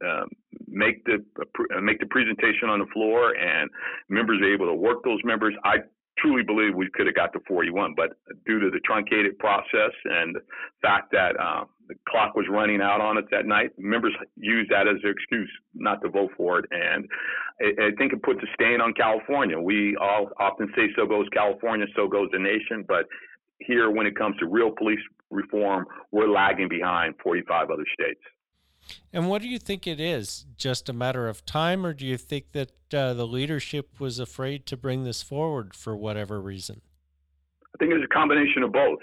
uh, 0.05 0.25
make 0.67 1.03
the 1.05 1.23
uh, 1.39 1.81
make 1.81 1.99
the 1.99 2.05
presentation 2.07 2.69
on 2.69 2.79
the 2.79 2.87
floor, 2.93 3.35
and 3.35 3.69
members 4.09 4.41
are 4.41 4.53
able 4.53 4.67
to 4.67 4.73
work 4.73 5.03
those 5.03 5.19
members. 5.23 5.53
I 5.63 5.77
truly 6.19 6.43
believe 6.43 6.75
we 6.75 6.89
could 6.93 7.05
have 7.07 7.15
got 7.15 7.33
to 7.33 7.39
41, 7.47 7.93
but 7.95 8.11
due 8.45 8.59
to 8.59 8.69
the 8.69 8.79
truncated 8.85 9.37
process 9.39 9.91
and 10.05 10.35
the 10.35 10.41
fact 10.81 11.11
that 11.11 11.39
uh, 11.39 11.63
the 11.87 11.95
clock 12.07 12.35
was 12.35 12.45
running 12.49 12.81
out 12.81 13.01
on 13.01 13.17
us 13.17 13.23
that 13.31 13.45
night, 13.45 13.71
members 13.77 14.13
used 14.35 14.69
that 14.69 14.87
as 14.87 14.97
an 15.03 15.09
excuse 15.09 15.49
not 15.73 16.01
to 16.01 16.09
vote 16.09 16.31
for 16.37 16.59
it. 16.59 16.65
And 16.71 17.07
I, 17.61 17.87
I 17.87 17.91
think 17.97 18.13
it 18.13 18.21
puts 18.21 18.39
a 18.43 18.47
stain 18.53 18.81
on 18.81 18.93
California. 18.93 19.59
We 19.59 19.97
all 19.99 20.29
often 20.39 20.71
say, 20.75 20.89
so 20.95 21.05
goes 21.05 21.27
California, 21.33 21.87
so 21.95 22.07
goes 22.07 22.29
the 22.31 22.39
nation. 22.39 22.85
But 22.87 23.05
here, 23.59 23.89
when 23.89 24.05
it 24.05 24.15
comes 24.15 24.37
to 24.37 24.45
real 24.45 24.71
police 24.71 24.99
reform, 25.29 25.85
we're 26.11 26.29
lagging 26.29 26.69
behind 26.69 27.15
45 27.23 27.69
other 27.69 27.85
states. 27.93 28.21
And 29.13 29.29
what 29.29 29.41
do 29.41 29.47
you 29.47 29.59
think 29.59 29.87
it 29.87 29.99
is? 29.99 30.45
Just 30.57 30.89
a 30.89 30.93
matter 30.93 31.27
of 31.27 31.45
time, 31.45 31.85
or 31.85 31.93
do 31.93 32.05
you 32.05 32.17
think 32.17 32.51
that 32.53 32.71
uh, 32.93 33.13
the 33.13 33.27
leadership 33.27 33.99
was 33.99 34.19
afraid 34.19 34.65
to 34.67 34.77
bring 34.77 35.03
this 35.03 35.21
forward 35.21 35.75
for 35.75 35.95
whatever 35.95 36.39
reason? 36.41 36.81
I 37.73 37.77
think 37.77 37.93
it's 37.93 38.03
a 38.03 38.13
combination 38.13 38.63
of 38.63 38.71
both. 38.71 38.99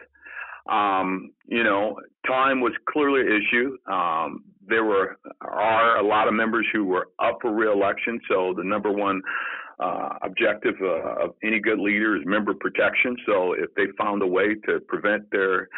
Um, 0.71 1.31
you 1.47 1.63
know, 1.63 1.97
time 2.27 2.61
was 2.61 2.73
clearly 2.89 3.21
an 3.21 3.41
issue. 3.41 3.77
Um, 3.93 4.45
there 4.67 4.85
were 4.85 5.17
are 5.43 5.99
a 5.99 6.07
lot 6.07 6.27
of 6.27 6.35
members 6.35 6.67
who 6.73 6.85
were 6.85 7.09
up 7.21 7.39
for 7.41 7.53
reelection, 7.53 8.21
so 8.29 8.53
the 8.57 8.65
number 8.65 8.91
one 8.91 9.23
uh, 9.79 10.15
objective 10.23 10.75
uh, 10.83 11.25
of 11.25 11.35
any 11.45 11.61
good 11.61 11.79
leader 11.79 12.17
is 12.17 12.23
member 12.27 12.55
protection. 12.55 13.17
So 13.27 13.53
if 13.53 13.73
they 13.75 13.85
found 13.99 14.23
a 14.23 14.27
way 14.27 14.55
to 14.67 14.81
prevent 14.89 15.31
their 15.31 15.69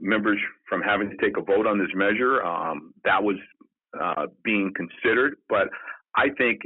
members 0.00 0.38
from 0.68 0.82
having 0.82 1.10
to 1.10 1.16
take 1.16 1.36
a 1.36 1.42
vote 1.42 1.66
on 1.66 1.78
this 1.78 1.90
measure. 1.94 2.42
Um, 2.42 2.92
that 3.04 3.22
was 3.22 3.36
uh, 4.00 4.26
being 4.42 4.72
considered, 4.74 5.36
but 5.48 5.68
I 6.16 6.28
think 6.38 6.62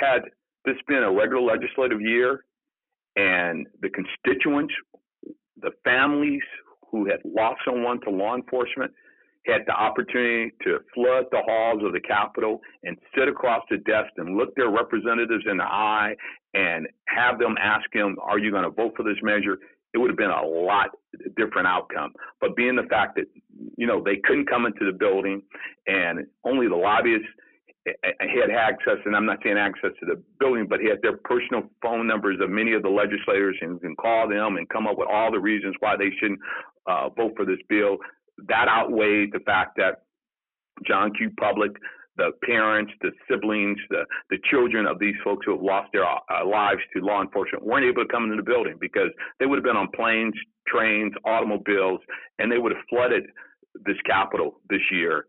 had 0.00 0.22
this 0.64 0.76
been 0.86 1.02
a 1.02 1.12
regular 1.12 1.42
legislative 1.42 2.00
year 2.00 2.44
and 3.16 3.66
the 3.82 3.88
constituents, 3.90 4.74
the 5.60 5.70
families 5.84 6.42
who 6.90 7.06
had 7.06 7.20
lost 7.24 7.60
someone 7.64 8.00
to 8.02 8.10
law 8.10 8.34
enforcement 8.34 8.92
had 9.46 9.62
the 9.66 9.72
opportunity 9.72 10.52
to 10.62 10.78
flood 10.94 11.24
the 11.30 11.40
halls 11.46 11.82
of 11.84 11.92
the 11.92 12.00
Capitol 12.00 12.60
and 12.82 12.96
sit 13.16 13.26
across 13.26 13.62
the 13.70 13.78
desk 13.78 14.10
and 14.18 14.36
look 14.36 14.54
their 14.54 14.70
representatives 14.70 15.44
in 15.50 15.56
the 15.56 15.64
eye 15.64 16.14
and 16.54 16.86
have 17.06 17.38
them 17.38 17.56
ask 17.60 17.90
them, 17.92 18.16
Are 18.22 18.38
you 18.38 18.50
going 18.50 18.64
to 18.64 18.70
vote 18.70 18.92
for 18.96 19.02
this 19.02 19.16
measure? 19.22 19.58
It 19.92 19.98
would 19.98 20.10
have 20.10 20.18
been 20.18 20.30
a 20.30 20.46
lot 20.46 20.90
different 21.36 21.66
outcome. 21.66 22.12
But 22.40 22.56
being 22.56 22.76
the 22.76 22.88
fact 22.88 23.16
that 23.16 23.26
you 23.76 23.86
know 23.86 24.02
they 24.02 24.16
couldn't 24.24 24.48
come 24.48 24.66
into 24.66 24.84
the 24.84 24.96
building 24.96 25.42
and 25.86 26.26
only 26.44 26.68
the 26.68 26.76
lobbyists 26.76 27.28
had 27.86 28.50
access, 28.50 28.98
and 29.04 29.16
I'm 29.16 29.26
not 29.26 29.38
saying 29.42 29.56
access 29.56 29.90
to 30.00 30.06
the 30.06 30.22
building, 30.38 30.66
but 30.68 30.80
he 30.80 30.88
had 30.88 31.00
their 31.02 31.16
personal 31.16 31.62
phone 31.82 32.06
numbers 32.06 32.38
of 32.40 32.50
many 32.50 32.74
of 32.74 32.82
the 32.82 32.88
legislators 32.88 33.56
and 33.60 33.80
can 33.80 33.96
call 33.96 34.28
them 34.28 34.56
and 34.56 34.68
come 34.68 34.86
up 34.86 34.98
with 34.98 35.08
all 35.10 35.32
the 35.32 35.40
reasons 35.40 35.74
why 35.80 35.96
they 35.96 36.10
shouldn't 36.20 36.40
uh, 36.86 37.08
vote 37.08 37.32
for 37.36 37.44
this 37.44 37.58
bill. 37.68 37.96
That 38.48 38.68
outweighed 38.68 39.32
the 39.32 39.40
fact 39.40 39.76
that 39.78 40.02
John 40.86 41.12
Q. 41.14 41.30
Public 41.38 41.72
the 42.20 42.46
parents, 42.46 42.92
the 43.00 43.10
siblings, 43.28 43.78
the, 43.88 44.04
the 44.28 44.36
children 44.50 44.86
of 44.86 44.98
these 44.98 45.14
folks 45.24 45.46
who 45.46 45.52
have 45.52 45.62
lost 45.62 45.88
their 45.92 46.04
uh, 46.04 46.46
lives 46.46 46.80
to 46.94 47.02
law 47.02 47.22
enforcement 47.22 47.64
weren't 47.64 47.86
able 47.86 48.04
to 48.04 48.12
come 48.12 48.24
into 48.24 48.36
the 48.36 48.42
building 48.42 48.76
because 48.78 49.08
they 49.38 49.46
would 49.46 49.56
have 49.56 49.64
been 49.64 49.76
on 49.76 49.88
planes, 49.96 50.34
trains, 50.68 51.12
automobiles, 51.24 52.00
and 52.38 52.52
they 52.52 52.58
would 52.58 52.72
have 52.72 52.84
flooded 52.90 53.24
this 53.86 53.96
Capitol 54.04 54.60
this 54.68 54.82
year 54.90 55.26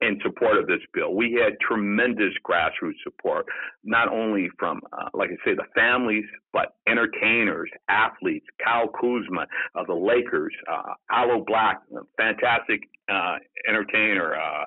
in 0.00 0.18
support 0.24 0.58
of 0.58 0.66
this 0.66 0.80
bill. 0.92 1.14
We 1.14 1.38
had 1.40 1.52
tremendous 1.60 2.32
grassroots 2.44 2.98
support, 3.04 3.46
not 3.84 4.08
only 4.08 4.48
from, 4.58 4.80
uh, 4.92 5.10
like 5.14 5.30
I 5.30 5.36
say, 5.44 5.54
the 5.54 5.66
families, 5.76 6.24
but 6.52 6.74
entertainers, 6.88 7.70
athletes. 7.88 8.46
Kyle 8.64 8.88
Kuzma 8.88 9.46
of 9.76 9.86
the 9.86 9.94
Lakers, 9.94 10.52
uh, 10.68 10.94
Aloe 11.12 11.44
Blacc, 11.44 11.76
fantastic 12.16 12.80
uh, 13.08 13.36
entertainer. 13.68 14.34
Uh, 14.34 14.64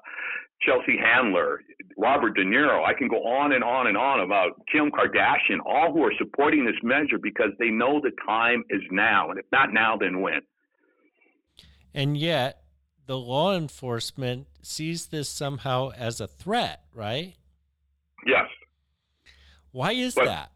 Chelsea 0.62 0.98
Handler, 0.98 1.62
Robert 1.98 2.36
De 2.36 2.44
Niro. 2.44 2.84
I 2.86 2.94
can 2.94 3.08
go 3.08 3.18
on 3.18 3.52
and 3.54 3.64
on 3.64 3.88
and 3.88 3.98
on 3.98 4.22
about 4.22 4.62
Kim 4.72 4.92
Kardashian, 4.92 5.60
all 5.66 5.92
who 5.94 6.04
are 6.04 6.14
supporting 6.18 6.66
this 6.66 6.76
measure 6.84 7.18
because 7.22 7.52
they 7.60 7.70
know 7.70 8.00
the 8.02 8.12
time 8.26 8.64
is 8.70 8.82
now. 8.92 9.30
And 9.30 9.40
if 9.40 9.46
not 9.52 9.74
now, 9.74 9.98
then 9.98 10.22
when? 10.22 10.42
And 11.94 12.18
yet, 12.18 12.62
the 13.06 13.18
law 13.18 13.56
enforcement 13.56 14.48
sees 14.62 15.08
this 15.08 15.30
somehow 15.30 15.92
as 15.96 16.20
a 16.20 16.28
threat, 16.28 16.84
right? 16.94 17.36
Yes. 18.26 18.48
Why 19.72 19.92
is 19.92 20.16
but, 20.16 20.26
that? 20.26 20.52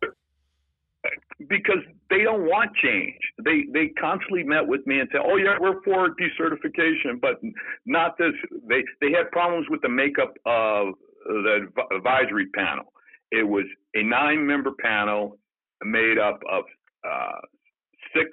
Because 1.48 1.80
they 2.10 2.24
don't 2.24 2.42
want 2.42 2.72
change. 2.76 3.20
They 3.44 3.66
they 3.74 3.90
constantly 4.00 4.44
met 4.44 4.68
with 4.68 4.86
me 4.86 5.00
and 5.00 5.10
said, 5.12 5.22
"Oh 5.24 5.38
yeah, 5.38 5.58
we're 5.60 5.82
for 5.84 6.10
decertification, 6.16 7.20
but 7.22 7.40
not 7.86 8.18
this." 8.18 8.34
They 8.68 8.84
they 9.02 9.12
had 9.12 9.32
problems 9.32 9.68
with 9.70 9.82
the 9.82 9.90
makeup 9.90 10.34
of 10.46 10.96
the 11.26 11.68
advisory 11.96 12.48
panel. 12.56 12.92
It 13.32 13.48
was 13.48 13.66
a 13.96 14.04
nine-member 14.04 14.72
panel 14.82 15.38
made 15.84 16.18
up 16.18 16.40
of 16.52 16.64
uh, 17.08 17.40
six 18.16 18.30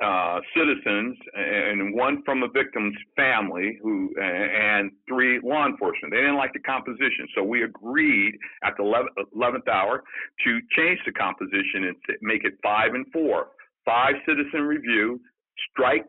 uh, 0.00 0.40
citizens 0.56 1.16
and 1.34 1.94
one 1.94 2.22
from 2.24 2.42
a 2.42 2.48
victim's 2.48 2.96
family 3.16 3.78
who 3.82 4.14
and 4.20 4.90
three 5.08 5.40
law 5.42 5.66
enforcement. 5.66 6.12
They 6.12 6.18
didn't 6.18 6.36
like 6.36 6.52
the 6.52 6.60
composition, 6.60 7.26
so 7.34 7.42
we 7.42 7.64
agreed 7.64 8.34
at 8.62 8.74
the 8.76 8.84
11th 8.84 9.68
hour 9.68 10.02
to 10.44 10.60
change 10.76 11.00
the 11.06 11.12
composition 11.12 11.84
and 11.84 11.96
make 12.22 12.44
it 12.44 12.54
five 12.62 12.94
and 12.94 13.06
four. 13.12 13.48
Five 13.84 14.14
citizen 14.26 14.62
review, 14.62 15.20
strike 15.72 16.04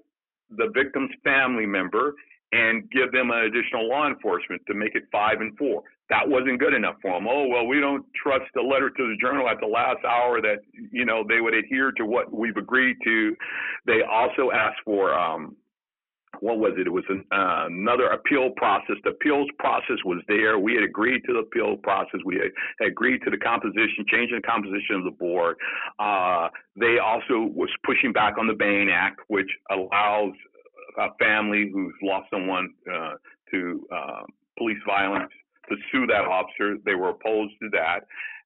the 0.49 0.69
victim's 0.73 1.11
family 1.23 1.65
member, 1.65 2.13
and 2.51 2.89
give 2.91 3.11
them 3.11 3.31
an 3.31 3.45
additional 3.45 3.87
law 3.87 4.07
enforcement 4.07 4.61
to 4.67 4.73
make 4.73 4.95
it 4.95 5.03
five 5.11 5.41
and 5.41 5.57
four. 5.57 5.83
That 6.09 6.27
wasn't 6.27 6.59
good 6.59 6.73
enough 6.73 6.95
for 7.01 7.11
them. 7.11 7.27
Oh 7.29 7.47
well, 7.47 7.67
we 7.67 7.79
don't 7.79 8.05
trust 8.15 8.45
the 8.55 8.61
letter 8.61 8.89
to 8.89 9.07
the 9.07 9.15
journal 9.21 9.47
at 9.47 9.59
the 9.59 9.67
last 9.67 10.03
hour 10.05 10.41
that 10.41 10.59
you 10.91 11.05
know 11.05 11.23
they 11.27 11.39
would 11.39 11.53
adhere 11.53 11.91
to 11.93 12.05
what 12.05 12.33
we've 12.33 12.57
agreed 12.57 12.97
to. 13.03 13.35
They 13.85 14.01
also 14.01 14.49
asked 14.51 14.79
for 14.85 15.13
um, 15.13 15.55
what 16.41 16.59
was 16.59 16.73
it? 16.77 16.87
It 16.87 16.91
was 16.91 17.03
an, 17.09 17.25
uh, 17.31 17.65
another 17.67 18.07
appeal 18.07 18.51
process. 18.55 18.95
The 19.03 19.11
appeals 19.11 19.49
process 19.57 19.97
was 20.05 20.21
there. 20.27 20.57
We 20.57 20.73
had 20.73 20.83
agreed 20.83 21.21
to 21.25 21.33
the 21.33 21.39
appeal 21.39 21.77
process. 21.77 22.21
We 22.25 22.35
had, 22.35 22.87
agreed 22.87 23.21
to 23.25 23.29
the 23.29 23.37
composition, 23.37 24.05
changing 24.07 24.37
the 24.41 24.47
composition 24.47 24.95
of 24.95 25.03
the 25.03 25.11
board. 25.11 25.57
Uh, 25.99 26.49
they 26.75 26.97
also 26.99 27.49
was 27.53 27.69
pushing 27.85 28.13
back 28.13 28.37
on 28.37 28.47
the 28.47 28.53
Bane 28.53 28.89
Act, 28.89 29.19
which 29.27 29.49
allows 29.69 30.33
a 30.97 31.07
family 31.19 31.69
who's 31.73 31.93
lost 32.01 32.29
someone 32.31 32.73
uh, 32.91 33.13
to 33.51 33.85
uh, 33.93 34.23
police 34.57 34.79
violence 34.85 35.31
to 35.69 35.75
sue 35.91 36.05
that 36.07 36.25
officer. 36.25 36.77
They 36.85 36.95
were 36.95 37.09
opposed 37.09 37.53
to 37.61 37.69
that. 37.71 38.01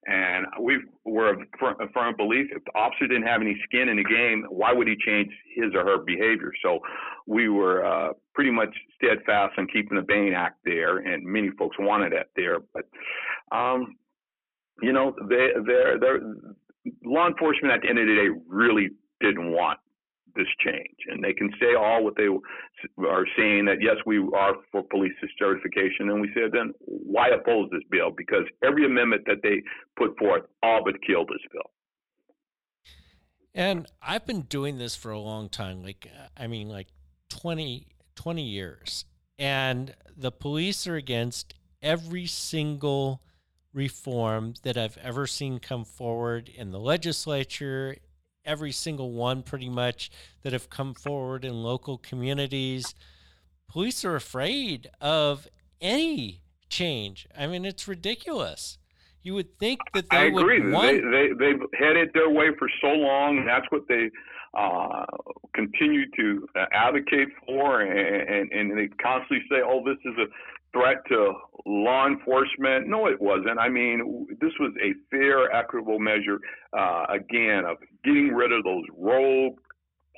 And 0.06 0.46
we 0.60 0.80
were 1.04 1.32
a 1.32 1.88
firm 1.94 2.16
belief 2.16 2.48
if 2.54 2.62
the 2.64 2.78
officer 2.78 3.06
didn't 3.06 3.26
have 3.26 3.40
any 3.40 3.58
skin 3.64 3.88
in 3.88 3.96
the 3.96 4.04
game, 4.04 4.44
why 4.50 4.70
would 4.72 4.86
he 4.86 4.96
change 5.04 5.30
his 5.54 5.74
or 5.74 5.82
her 5.84 5.98
behavior? 5.98 6.52
So 6.62 6.80
we 7.26 7.48
were 7.48 7.84
uh, 7.84 8.12
pretty 8.34 8.50
much 8.50 8.68
steadfast 8.96 9.54
on 9.56 9.66
keeping 9.72 9.96
the 9.96 10.02
Bane 10.02 10.34
Act 10.34 10.58
there, 10.64 10.98
and 10.98 11.24
many 11.24 11.50
folks 11.58 11.76
wanted 11.78 12.12
that 12.12 12.28
there. 12.36 12.58
But, 12.74 12.84
um, 13.56 13.96
you 14.82 14.92
know, 14.92 15.14
they, 15.26 15.48
they're, 15.66 15.98
they're, 15.98 16.20
law 17.02 17.26
enforcement 17.26 17.72
at 17.72 17.80
the 17.80 17.88
end 17.88 17.98
of 17.98 18.06
the 18.06 18.14
day 18.14 18.28
really 18.46 18.90
didn't 19.20 19.52
want 19.52 19.78
this 20.36 20.46
change. 20.64 20.96
And 21.08 21.22
they 21.22 21.32
can 21.32 21.50
say 21.60 21.74
all 21.74 22.04
what 22.04 22.16
they 22.16 22.28
are 23.06 23.26
saying 23.36 23.66
that, 23.66 23.80
yes, 23.80 23.96
we 24.06 24.18
are 24.18 24.54
for 24.70 24.82
police 24.82 25.12
certification. 25.38 26.10
And 26.10 26.20
we 26.20 26.30
said, 26.34 26.52
then 26.52 26.72
why 26.80 27.28
oppose 27.28 27.68
this 27.70 27.82
bill? 27.90 28.10
Because 28.16 28.44
every 28.62 28.86
amendment 28.86 29.22
that 29.26 29.42
they 29.42 29.62
put 29.96 30.16
forth 30.18 30.42
all 30.62 30.82
but 30.84 30.94
killed 31.06 31.28
this 31.28 31.46
bill. 31.52 31.70
And 33.54 33.86
I've 34.02 34.26
been 34.26 34.42
doing 34.42 34.78
this 34.78 34.96
for 34.96 35.12
a 35.12 35.18
long 35.18 35.48
time, 35.48 35.82
like, 35.82 36.08
uh, 36.12 36.26
I 36.36 36.48
mean, 36.48 36.68
like 36.68 36.88
20, 37.28 37.86
20 38.16 38.42
years. 38.42 39.04
And 39.38 39.94
the 40.16 40.32
police 40.32 40.86
are 40.86 40.96
against 40.96 41.54
every 41.80 42.26
single 42.26 43.22
reform 43.72 44.54
that 44.62 44.76
I've 44.76 44.96
ever 44.98 45.26
seen 45.26 45.58
come 45.58 45.84
forward 45.84 46.48
in 46.48 46.70
the 46.70 46.78
legislature, 46.78 47.96
every 48.44 48.72
single 48.72 49.12
one 49.12 49.42
pretty 49.42 49.68
much 49.68 50.10
that 50.42 50.52
have 50.52 50.70
come 50.70 50.94
forward 50.94 51.44
in 51.44 51.62
local 51.62 51.98
communities. 51.98 52.94
Police 53.68 54.04
are 54.04 54.16
afraid 54.16 54.90
of 55.00 55.48
any 55.80 56.42
change. 56.68 57.26
I 57.36 57.46
mean, 57.46 57.64
it's 57.64 57.88
ridiculous. 57.88 58.78
You 59.22 59.34
would 59.34 59.58
think 59.58 59.80
that 59.94 60.10
they 60.10 60.16
I 60.16 60.24
agree. 60.24 60.60
would 60.60 60.72
want. 60.72 60.86
They, 60.86 61.00
they, 61.00 61.28
they've 61.38 61.62
headed 61.78 62.10
their 62.12 62.28
way 62.28 62.48
for 62.58 62.68
so 62.82 62.88
long, 62.88 63.38
and 63.38 63.48
that's 63.48 63.66
what 63.70 63.88
they 63.88 64.10
uh, 64.52 65.06
continue 65.54 66.04
to 66.16 66.46
uh, 66.54 66.66
advocate 66.72 67.28
for, 67.46 67.80
and, 67.80 68.28
and, 68.28 68.52
and 68.52 68.78
they 68.78 68.88
constantly 69.02 69.44
say, 69.50 69.62
"Oh, 69.64 69.82
this 69.84 69.96
is 70.04 70.16
a 70.18 70.26
threat 70.74 70.98
to 71.08 71.32
law 71.64 72.06
enforcement. 72.06 72.88
No, 72.88 73.06
it 73.06 73.20
wasn't. 73.20 73.58
I 73.58 73.70
mean, 73.70 74.26
this 74.40 74.52
was 74.60 74.74
a 74.82 74.92
fair, 75.10 75.50
equitable 75.54 75.98
measure, 75.98 76.38
uh, 76.76 77.06
again, 77.08 77.64
of 77.64 77.78
getting 78.04 78.28
rid 78.34 78.52
of 78.52 78.64
those 78.64 78.84
rogue 78.98 79.56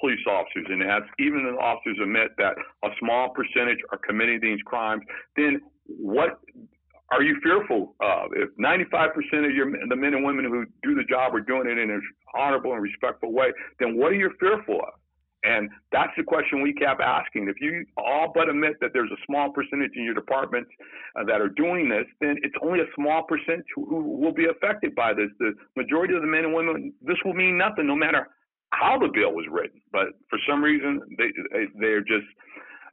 police 0.01 0.21
officers. 0.29 0.67
And 0.69 0.83
as 0.83 1.03
even 1.19 1.45
the 1.45 1.61
officers 1.61 1.99
admit 2.03 2.33
that 2.39 2.57
a 2.85 2.89
small 2.99 3.31
percentage 3.31 3.79
are 3.93 3.99
committing 3.99 4.41
these 4.43 4.61
crimes, 4.67 5.03
then 5.37 5.61
what 5.87 6.41
are 7.11 7.23
you 7.23 7.39
fearful 7.43 7.95
of? 8.01 8.31
If 8.33 8.51
95% 8.59 9.47
of 9.47 9.55
your 9.55 9.71
the 9.89 9.97
men 9.97 10.15
and 10.15 10.25
women 10.25 10.45
who 10.45 10.65
do 10.83 10.95
the 10.95 11.05
job 11.05 11.35
are 11.35 11.41
doing 11.41 11.69
it 11.69 11.79
in 11.79 11.91
an 11.91 12.03
honorable 12.35 12.73
and 12.73 12.83
respectful 12.83 13.33
way, 13.33 13.53
then 13.79 13.97
what 13.97 14.13
are 14.13 14.17
you 14.17 14.31
fearful 14.41 14.81
of? 14.81 14.95
And 15.47 15.71
that's 15.93 16.13
the 16.17 16.25
question 16.25 16.61
we 16.61 16.75
kept 16.75 17.01
asking. 17.01 17.49
If 17.49 17.61
you 17.61 17.87
all 17.97 18.33
but 18.35 18.49
admit 18.49 18.75
that 18.81 18.91
there's 18.93 19.11
a 19.13 19.21
small 19.27 19.53
percentage 19.53 19.93
in 19.95 20.03
your 20.03 20.15
departments 20.15 20.71
uh, 21.15 21.25
that 21.25 21.41
are 21.41 21.49
doing 21.49 21.89
this, 21.89 22.07
then 22.21 22.37
it's 22.43 22.55
only 22.63 22.81
a 22.81 22.91
small 22.97 23.23
percent 23.23 23.65
who, 23.75 23.87
who 23.87 24.03
will 24.19 24.35
be 24.35 24.47
affected 24.47 24.95
by 24.95 25.15
this. 25.15 25.29
The 25.39 25.55
majority 25.77 26.15
of 26.15 26.23
the 26.23 26.27
men 26.27 26.45
and 26.45 26.55
women, 26.55 26.93
this 27.01 27.17
will 27.25 27.35
mean 27.35 27.57
nothing, 27.57 27.87
no 27.87 27.95
matter 27.95 28.27
how 28.71 28.99
the 28.99 29.09
bill 29.09 29.33
was 29.33 29.47
written. 29.51 29.81
But 29.93 30.19
for 30.29 30.39
some 30.49 30.63
reason, 30.63 31.01
they 31.17 31.31
they're 31.79 32.01
just 32.01 32.27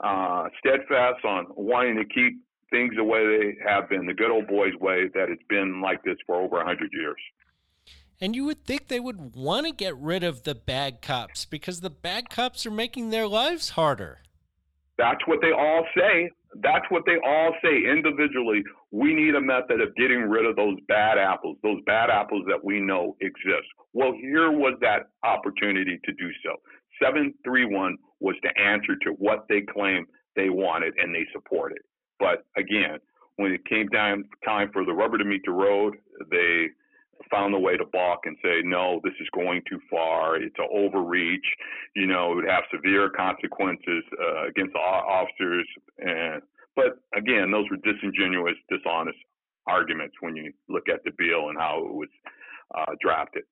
uh, 0.04 0.48
steadfast 0.60 1.26
on 1.26 1.48
wanting 1.56 1.96
to 1.96 2.06
keep 2.06 2.40
things 2.70 2.94
the 2.96 3.04
way 3.04 3.26
they 3.26 3.58
have 3.68 3.90
been, 3.90 4.06
the 4.06 4.14
good 4.14 4.32
old 4.32 4.48
boys 4.48 4.74
way 4.80 5.08
that 5.14 5.30
it's 5.30 5.44
been 5.50 5.82
like 5.82 6.04
this 6.04 6.18
for 6.26 6.36
over 6.36 6.58
100 6.58 6.90
years. 6.94 7.18
And 8.22 8.36
you 8.36 8.46
would 8.46 8.66
think 8.66 8.88
they 8.88 9.00
would 9.00 9.36
want 9.36 9.66
to 9.68 9.74
get 9.74 9.98
rid 9.98 10.24
of 10.24 10.44
the 10.44 10.56
bad 10.56 11.02
cops 11.02 11.46
because 11.46 11.82
the 11.82 11.90
bad 11.90 12.30
cops 12.30 12.66
are 12.66 12.72
making 12.72 13.10
their 13.10 13.28
lives 13.28 13.72
harder. 13.72 14.20
That's 14.98 15.26
what 15.26 15.40
they 15.42 15.52
all 15.52 15.86
say. 15.98 16.30
That's 16.62 16.86
what 16.90 17.04
they 17.06 17.18
all 17.26 17.52
say 17.64 17.90
individually. 17.90 18.64
We 18.92 19.14
need 19.14 19.34
a 19.34 19.42
method 19.42 19.82
of 19.82 19.96
getting 19.96 20.22
rid 20.22 20.46
of 20.46 20.56
those 20.56 20.78
bad 20.88 21.18
apples, 21.18 21.58
those 21.64 21.82
bad 21.86 22.10
apples 22.12 22.46
that 22.48 22.64
we 22.64 22.80
know 22.80 23.16
exist. 23.22 23.68
Well, 23.94 24.14
here 24.14 24.52
was 24.52 24.78
that 24.82 25.10
opportunity 25.24 26.00
to 26.06 26.14
do 26.14 26.30
so. 26.46 26.56
731 27.02 27.98
was 28.20 28.36
the 28.44 28.58
answer 28.62 28.96
to 29.04 29.12
what 29.18 29.46
they 29.50 29.62
claimed 29.62 30.06
they 30.36 30.50
wanted 30.50 30.94
and 30.98 31.14
they 31.14 31.26
supported. 31.34 31.80
But 32.20 32.46
again, 32.56 33.00
when 33.38 33.52
it 33.52 33.66
came 33.66 33.88
down 33.88 34.26
time 34.46 34.70
for 34.72 34.86
the 34.86 34.94
rubber 34.94 35.18
to 35.18 35.26
meet 35.26 35.42
the 35.46 35.52
road, 35.52 35.96
they 36.30 36.68
found 37.30 37.54
a 37.54 37.60
way 37.60 37.78
to 37.78 37.86
balk 37.86 38.22
and 38.26 38.38
say, 38.44 38.62
no, 38.64 39.00
this 39.04 39.14
is 39.20 39.28
going 39.34 39.62
too 39.70 39.80
far. 39.90 40.36
It's 40.36 40.56
an 40.58 40.68
overreach. 40.72 41.46
You 41.96 42.08
know, 42.08 42.32
it 42.32 42.36
would 42.36 42.50
have 42.50 42.64
severe 42.74 43.10
consequences 43.10 44.04
uh, 44.22 44.48
against 44.48 44.76
officers. 44.76 45.68
And 46.00 46.42
but 46.76 47.00
again, 47.16 47.52
those 47.52 47.66
were 47.70 47.78
disingenuous, 47.78 48.56
dishonest 48.70 49.18
arguments 49.68 50.16
when 50.20 50.36
you 50.36 50.52
look 50.70 50.90
at 50.90 51.04
the 51.04 51.12
bill 51.18 51.50
and 51.50 51.58
how 51.58 51.86
it 51.86 51.94
was 51.94 52.10
uh, 52.76 52.94
drafted. 53.02 53.44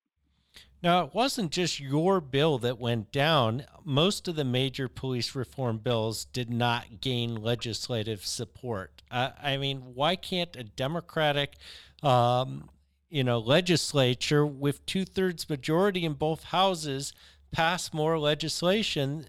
Now, 0.82 1.04
it 1.04 1.14
wasn't 1.14 1.52
just 1.52 1.78
your 1.78 2.20
bill 2.20 2.58
that 2.58 2.78
went 2.78 3.12
down. 3.12 3.64
Most 3.84 4.26
of 4.26 4.34
the 4.34 4.44
major 4.44 4.88
police 4.88 5.34
reform 5.34 5.78
bills 5.78 6.24
did 6.24 6.50
not 6.50 7.00
gain 7.00 7.36
legislative 7.36 8.26
support. 8.26 9.02
Uh, 9.10 9.30
I 9.40 9.56
mean, 9.58 9.94
why 9.94 10.16
can't 10.16 10.54
a 10.56 10.64
Democratic 10.64 11.54
um, 12.02 12.68
you 13.12 13.22
know 13.22 13.38
legislature 13.38 14.46
with 14.46 14.84
two 14.86 15.04
thirds 15.04 15.48
majority 15.50 16.04
in 16.04 16.14
both 16.14 16.44
houses 16.44 17.12
pass 17.52 17.92
more 17.92 18.18
legislation 18.18 19.26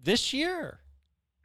this 0.00 0.32
year? 0.34 0.80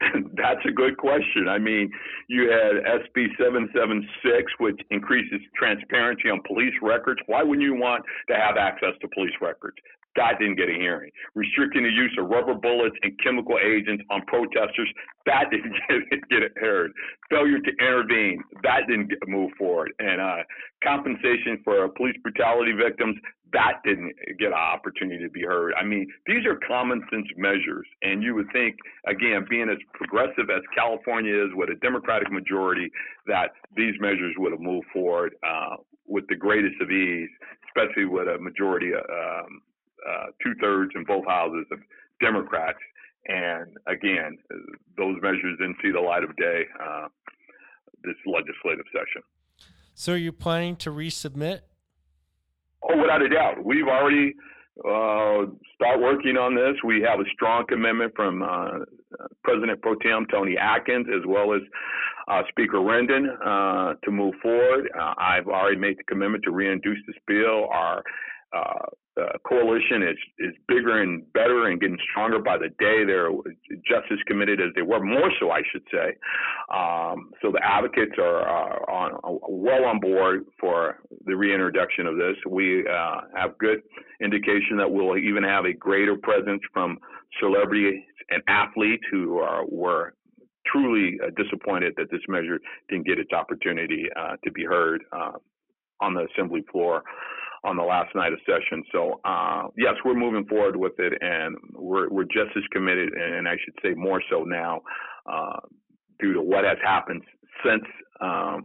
That's 0.36 0.60
a 0.68 0.72
good 0.72 0.98
question. 0.98 1.48
I 1.48 1.58
mean, 1.58 1.90
you 2.28 2.50
had 2.50 2.84
SB 3.00 3.28
776, 3.38 4.52
which 4.58 4.78
increases 4.90 5.40
transparency 5.56 6.28
on 6.28 6.42
police 6.46 6.74
records. 6.82 7.20
Why 7.26 7.42
wouldn't 7.42 7.64
you 7.64 7.74
want 7.74 8.04
to 8.28 8.36
have 8.36 8.58
access 8.58 8.92
to 9.00 9.08
police 9.08 9.32
records? 9.40 9.76
That 10.16 10.38
didn't 10.38 10.56
get 10.56 10.68
a 10.68 10.74
hearing. 10.74 11.10
Restricting 11.34 11.82
the 11.82 11.90
use 11.90 12.14
of 12.18 12.28
rubber 12.28 12.54
bullets 12.54 12.96
and 13.02 13.18
chemical 13.22 13.58
agents 13.58 14.04
on 14.10 14.22
protesters. 14.26 14.88
That 15.26 15.50
didn't 15.50 15.74
get, 16.10 16.28
get 16.28 16.42
heard. 16.56 16.92
Failure 17.30 17.58
to 17.58 17.70
intervene. 17.80 18.42
That 18.62 18.86
didn't 18.88 19.08
get, 19.08 19.18
move 19.26 19.50
forward. 19.58 19.92
And 19.98 20.20
uh, 20.20 20.42
compensation 20.82 21.60
for 21.64 21.88
police 21.88 22.16
brutality 22.22 22.72
victims. 22.72 23.16
That 23.52 23.82
didn't 23.84 24.14
get 24.38 24.48
an 24.48 24.54
opportunity 24.54 25.22
to 25.22 25.30
be 25.30 25.42
heard. 25.42 25.74
I 25.78 25.84
mean, 25.84 26.08
these 26.26 26.44
are 26.44 26.58
common 26.66 27.02
sense 27.10 27.26
measures. 27.36 27.86
And 28.02 28.22
you 28.22 28.34
would 28.34 28.50
think, 28.52 28.76
again, 29.06 29.46
being 29.48 29.68
as 29.68 29.78
progressive 29.94 30.50
as 30.50 30.62
California 30.74 31.34
is 31.34 31.50
with 31.54 31.70
a 31.70 31.76
Democratic 31.76 32.32
majority, 32.32 32.90
that 33.26 33.50
these 33.76 33.94
measures 34.00 34.34
would 34.38 34.50
have 34.50 34.60
moved 34.60 34.86
forward 34.92 35.34
uh, 35.46 35.76
with 36.06 36.24
the 36.28 36.36
greatest 36.36 36.80
of 36.80 36.90
ease 36.90 37.30
especially 37.74 38.04
with 38.04 38.28
a 38.28 38.38
majority, 38.38 38.92
um, 38.94 39.60
uh, 40.08 40.26
two 40.42 40.54
thirds 40.60 40.92
in 40.94 41.04
both 41.04 41.26
houses 41.26 41.66
of 41.72 41.78
Democrats. 42.20 42.78
And 43.26 43.76
again, 43.86 44.38
those 44.96 45.16
measures 45.22 45.56
didn't 45.58 45.76
see 45.82 45.90
the 45.90 46.00
light 46.00 46.24
of 46.24 46.36
day 46.36 46.64
uh, 46.82 47.08
this 48.02 48.16
legislative 48.26 48.84
session. 48.92 49.22
So, 49.94 50.12
are 50.12 50.16
you 50.16 50.32
planning 50.32 50.76
to 50.76 50.90
resubmit? 50.90 51.60
Oh, 52.82 53.00
without 53.00 53.22
a 53.22 53.28
doubt. 53.28 53.64
We've 53.64 53.86
already 53.86 54.34
uh, 54.80 55.46
start 55.74 56.00
working 56.00 56.36
on 56.36 56.54
this. 56.54 56.76
We 56.84 57.00
have 57.08 57.20
a 57.20 57.28
strong 57.32 57.64
commitment 57.66 58.12
from 58.14 58.42
uh, 58.42 58.84
President 59.42 59.80
Pro 59.80 59.94
Tem 59.96 60.26
Toni 60.30 60.58
Atkins 60.58 61.06
as 61.08 61.24
well 61.26 61.54
as 61.54 61.62
uh, 62.28 62.42
Speaker 62.48 62.78
Rendon 62.78 63.26
uh, 63.44 63.94
to 64.04 64.10
move 64.10 64.34
forward. 64.42 64.90
Uh, 64.98 65.14
I've 65.16 65.46
already 65.46 65.78
made 65.78 65.98
the 65.98 66.04
commitment 66.04 66.44
to 66.44 66.50
reintroduce 66.50 67.02
this 67.06 67.16
bill. 67.26 67.68
Our 67.72 68.02
coalition 69.46 70.02
is 70.02 70.16
is 70.38 70.54
bigger 70.68 71.00
and 71.02 71.30
better 71.32 71.66
and 71.68 71.80
getting 71.80 71.98
stronger 72.10 72.38
by 72.38 72.56
the 72.58 72.68
day. 72.78 73.04
They're 73.04 73.30
just 73.86 74.10
as 74.12 74.18
committed 74.26 74.60
as 74.60 74.68
they 74.74 74.82
were, 74.82 75.00
more 75.00 75.30
so, 75.40 75.50
I 75.50 75.62
should 75.70 75.82
say. 75.92 76.16
Um, 76.74 77.30
so 77.42 77.50
the 77.52 77.60
advocates 77.62 78.12
are, 78.18 78.42
are 78.42 78.90
on, 78.90 79.38
well 79.48 79.84
on 79.84 80.00
board 80.00 80.44
for 80.60 80.98
the 81.26 81.36
reintroduction 81.36 82.06
of 82.06 82.16
this. 82.16 82.36
We 82.48 82.86
uh, 82.86 83.22
have 83.36 83.58
good 83.58 83.82
indication 84.22 84.76
that 84.78 84.90
we'll 84.90 85.16
even 85.18 85.42
have 85.44 85.64
a 85.64 85.72
greater 85.72 86.16
presence 86.16 86.62
from 86.72 86.98
celebrities 87.40 88.02
and 88.30 88.42
athletes 88.48 89.04
who 89.10 89.38
are 89.38 89.64
were 89.66 90.14
truly 90.66 91.18
uh, 91.22 91.30
disappointed 91.36 91.94
that 91.96 92.10
this 92.10 92.22
measure 92.28 92.58
didn't 92.88 93.06
get 93.06 93.18
its 93.18 93.32
opportunity 93.32 94.06
uh, 94.16 94.36
to 94.44 94.50
be 94.50 94.64
heard 94.64 95.04
uh, 95.12 95.32
on 96.00 96.14
the 96.14 96.26
assembly 96.34 96.64
floor 96.72 97.02
on 97.64 97.76
the 97.76 97.82
last 97.82 98.14
night 98.14 98.32
of 98.32 98.38
session. 98.46 98.84
So 98.92 99.20
uh, 99.24 99.68
yes, 99.76 99.94
we're 100.04 100.14
moving 100.14 100.44
forward 100.46 100.76
with 100.76 100.92
it, 100.98 101.14
and 101.20 101.56
we're 101.72 102.08
we're 102.10 102.24
just 102.24 102.56
as 102.56 102.62
committed, 102.70 103.12
and 103.14 103.48
I 103.48 103.56
should 103.64 103.74
say 103.82 103.94
more 103.94 104.22
so 104.30 104.44
now, 104.44 104.82
uh, 105.26 105.60
due 106.20 106.34
to 106.34 106.42
what 106.42 106.64
has 106.64 106.78
happened 106.84 107.22
since 107.64 107.84
um, 108.20 108.64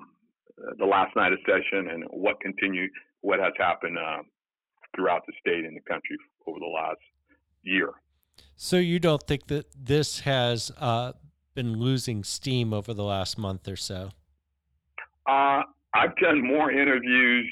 the 0.77 0.85
last 0.85 1.15
night 1.15 1.31
of 1.31 1.39
session, 1.45 1.89
and 1.89 2.03
what 2.11 2.39
continued, 2.41 2.91
what 3.21 3.39
has 3.39 3.53
happened 3.57 3.97
uh, 3.97 4.21
throughout 4.95 5.21
the 5.25 5.33
state 5.39 5.65
and 5.65 5.75
the 5.75 5.81
country 5.81 6.17
over 6.45 6.59
the 6.59 6.65
last 6.65 6.99
year. 7.63 7.91
So 8.55 8.77
you 8.77 8.99
don't 8.99 9.23
think 9.23 9.47
that 9.47 9.67
this 9.75 10.21
has 10.21 10.71
uh, 10.77 11.13
been 11.53 11.77
losing 11.77 12.23
steam 12.23 12.73
over 12.73 12.93
the 12.93 13.03
last 13.03 13.37
month 13.37 13.67
or 13.67 13.75
so? 13.75 14.11
Uh, 15.27 15.61
I've 15.93 16.15
done 16.21 16.45
more 16.45 16.71
interviews 16.71 17.45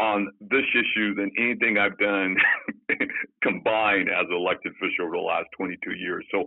on 0.00 0.28
this 0.40 0.64
issue 0.72 1.14
than 1.14 1.30
anything 1.38 1.76
I've 1.76 1.98
done 1.98 2.36
combined 3.42 4.08
as 4.08 4.26
an 4.28 4.36
elected 4.36 4.72
official 4.72 5.06
over 5.06 5.16
the 5.16 5.22
last 5.22 5.46
22 5.56 5.92
years. 5.92 6.24
So, 6.32 6.44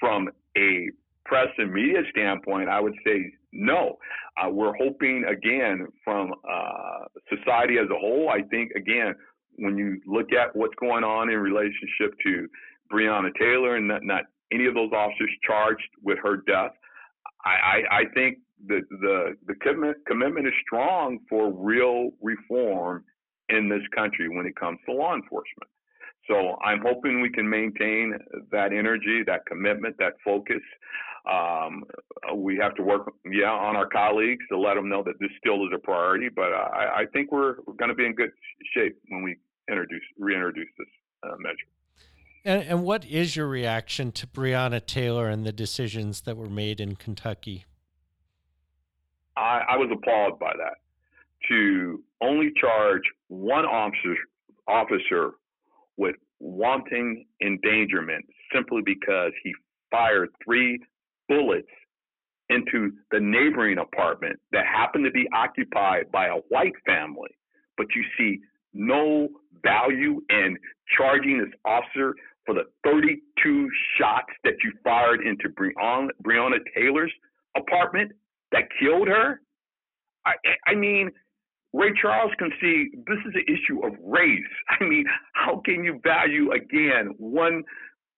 from 0.00 0.28
a 0.56 0.88
press 1.24 1.48
and 1.58 1.72
media 1.72 2.00
standpoint, 2.10 2.68
I 2.68 2.80
would 2.80 2.94
say 3.06 3.32
no. 3.52 3.98
Uh, 4.36 4.50
we're 4.50 4.74
hoping 4.76 5.24
again 5.28 5.86
from 6.02 6.32
uh, 6.50 7.04
society 7.28 7.78
as 7.78 7.88
a 7.90 7.98
whole. 7.98 8.30
I 8.30 8.42
think 8.48 8.72
again 8.72 9.14
when 9.58 9.76
you 9.78 10.00
look 10.06 10.32
at 10.32 10.54
what's 10.56 10.74
going 10.80 11.04
on 11.04 11.30
in 11.30 11.38
relationship 11.38 12.18
to 12.24 12.48
Breonna 12.92 13.30
Taylor 13.38 13.76
and 13.76 13.88
not, 13.88 14.02
not 14.02 14.24
any 14.52 14.66
of 14.66 14.74
those 14.74 14.90
officers 14.92 15.30
charged 15.46 15.88
with 16.02 16.18
her 16.22 16.38
death, 16.46 16.72
I, 17.44 17.50
I, 17.50 17.96
I 18.00 18.02
think 18.14 18.38
the 18.66 18.80
the 18.90 19.36
the 19.46 19.54
commitment 19.56 19.98
commitment 20.06 20.46
is 20.46 20.52
strong 20.66 21.18
for 21.28 21.52
real 21.52 22.10
reform 22.22 23.04
in 23.48 23.68
this 23.68 23.82
country 23.94 24.28
when 24.28 24.46
it 24.46 24.56
comes 24.56 24.78
to 24.86 24.92
law 24.92 25.14
enforcement. 25.14 25.70
So 26.28 26.56
I'm 26.64 26.80
hoping 26.80 27.20
we 27.20 27.30
can 27.30 27.48
maintain 27.48 28.14
that 28.50 28.72
energy, 28.72 29.22
that 29.26 29.44
commitment, 29.46 29.96
that 29.98 30.14
focus. 30.24 30.62
Um, 31.30 31.84
we 32.34 32.56
have 32.56 32.74
to 32.76 32.82
work, 32.82 33.12
yeah, 33.30 33.50
on 33.50 33.76
our 33.76 33.86
colleagues 33.86 34.44
to 34.50 34.58
let 34.58 34.74
them 34.74 34.88
know 34.88 35.02
that 35.02 35.14
this 35.20 35.30
still 35.38 35.66
is 35.66 35.72
a 35.74 35.78
priority. 35.78 36.28
But 36.34 36.52
I, 36.52 37.02
I 37.02 37.04
think 37.12 37.30
we're, 37.30 37.56
we're 37.66 37.74
going 37.74 37.90
to 37.90 37.94
be 37.94 38.06
in 38.06 38.14
good 38.14 38.30
shape 38.74 38.96
when 39.08 39.22
we 39.22 39.36
introduce 39.68 40.02
reintroduce 40.18 40.68
this 40.78 40.88
uh, 41.22 41.34
measure. 41.38 41.68
And, 42.44 42.62
and 42.68 42.84
what 42.84 43.06
is 43.06 43.36
your 43.36 43.46
reaction 43.46 44.12
to 44.12 44.26
Breonna 44.26 44.84
Taylor 44.84 45.28
and 45.28 45.44
the 45.44 45.52
decisions 45.52 46.22
that 46.22 46.36
were 46.36 46.50
made 46.50 46.80
in 46.80 46.96
Kentucky? 46.96 47.64
I, 49.36 49.62
I 49.70 49.76
was 49.76 49.90
appalled 49.92 50.38
by 50.38 50.52
that. 50.56 50.74
To 51.48 52.02
only 52.22 52.52
charge 52.58 53.02
one 53.28 53.66
officer, 53.66 54.16
officer 54.66 55.32
with 55.96 56.16
wanton 56.40 57.24
endangerment 57.42 58.24
simply 58.52 58.82
because 58.84 59.32
he 59.42 59.52
fired 59.90 60.30
three 60.44 60.78
bullets 61.28 61.68
into 62.50 62.92
the 63.10 63.20
neighboring 63.20 63.78
apartment 63.78 64.38
that 64.52 64.64
happened 64.66 65.04
to 65.04 65.10
be 65.10 65.26
occupied 65.34 66.10
by 66.12 66.26
a 66.26 66.36
white 66.48 66.74
family. 66.86 67.30
But 67.76 67.86
you 67.94 68.04
see 68.18 68.40
no 68.72 69.28
value 69.62 70.20
in 70.30 70.56
charging 70.96 71.38
this 71.38 71.52
officer 71.64 72.14
for 72.44 72.54
the 72.54 72.64
32 72.84 73.70
shots 73.98 74.32
that 74.44 74.54
you 74.62 74.72
fired 74.82 75.20
into 75.26 75.48
Breonna, 75.48 76.08
Breonna 76.22 76.58
Taylor's 76.76 77.12
apartment 77.56 78.12
that 78.54 78.68
killed 78.80 79.08
her. 79.08 79.40
I, 80.24 80.32
I 80.66 80.74
mean, 80.74 81.10
Ray 81.74 81.90
Charles 82.00 82.32
can 82.38 82.50
see 82.60 82.90
this 83.06 83.18
is 83.26 83.34
an 83.34 83.44
issue 83.48 83.84
of 83.84 83.92
race. 84.00 84.40
I 84.80 84.84
mean, 84.84 85.04
how 85.34 85.60
can 85.64 85.84
you 85.84 86.00
value 86.02 86.52
again 86.52 87.14
one 87.18 87.62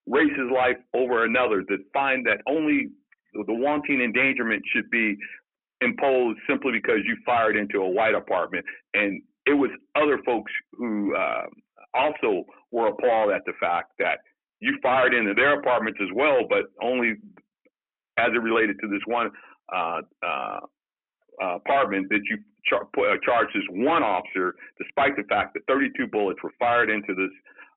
race's 0.07 0.51
life 0.55 0.77
over 0.95 1.25
another 1.25 1.63
to 1.63 1.79
find 1.93 2.25
that 2.27 2.39
only 2.47 2.89
the 3.35 3.55
wanton 3.55 4.01
endangerment 4.01 4.63
should 4.73 4.89
be 4.91 5.17
imposed 5.81 6.39
simply 6.49 6.73
because 6.73 7.01
you 7.05 7.17
fired 7.27 7.57
into 7.57 7.83
a 7.83 7.89
white 7.89 8.15
apartment 8.15 8.65
and 8.95 9.21
it 9.47 9.53
was 9.53 9.71
other 9.95 10.19
folks 10.25 10.51
who 10.73 11.15
uh, 11.15 11.45
also 11.95 12.45
were 12.71 12.89
appalled 12.89 13.33
at 13.33 13.43
the 13.47 13.53
fact 13.61 13.93
that 13.99 14.19
you 14.61 14.77
fired 14.83 15.13
into 15.13 15.35
their 15.35 15.59
apartments 15.59 15.99
as 16.03 16.09
well, 16.15 16.47
but 16.49 16.65
only 16.83 17.15
as 18.19 18.31
it 18.35 18.43
related 18.43 18.77
to 18.81 18.89
this 18.89 19.03
one 19.07 19.31
uh, 19.75 20.01
uh, 20.27 20.61
apartment 21.43 22.09
that 22.11 22.21
you 22.29 22.39
char- 22.65 22.89
uh, 22.99 23.17
charged 23.25 23.55
this 23.55 23.65
one 23.71 24.03
officer, 24.03 24.55
despite 24.79 25.17
the 25.17 25.25
fact 25.25 25.55
that 25.55 25.63
32 25.69 26.07
bullets 26.07 26.39
were 26.43 26.53
fired 26.59 26.91
into 26.91 27.15
this 27.15 27.31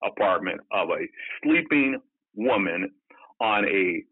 apartment 0.04 0.60
of 0.72 0.90
a 0.90 1.08
sleeping 1.44 2.00
woman 2.36 2.90
on 3.42 3.66
a 3.66 4.04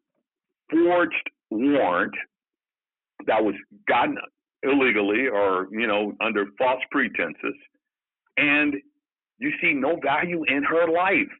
forged 0.69 1.29
warrant 1.49 2.13
that 3.25 3.43
was 3.43 3.55
gotten 3.87 4.17
illegally 4.63 5.27
or 5.27 5.67
you 5.71 5.87
know 5.87 6.13
under 6.21 6.45
false 6.57 6.81
pretenses. 6.91 7.55
And 8.37 8.75
you 9.39 9.51
see 9.61 9.73
no 9.73 9.99
value 10.03 10.43
in 10.47 10.63
her 10.63 10.89
life. 10.91 11.31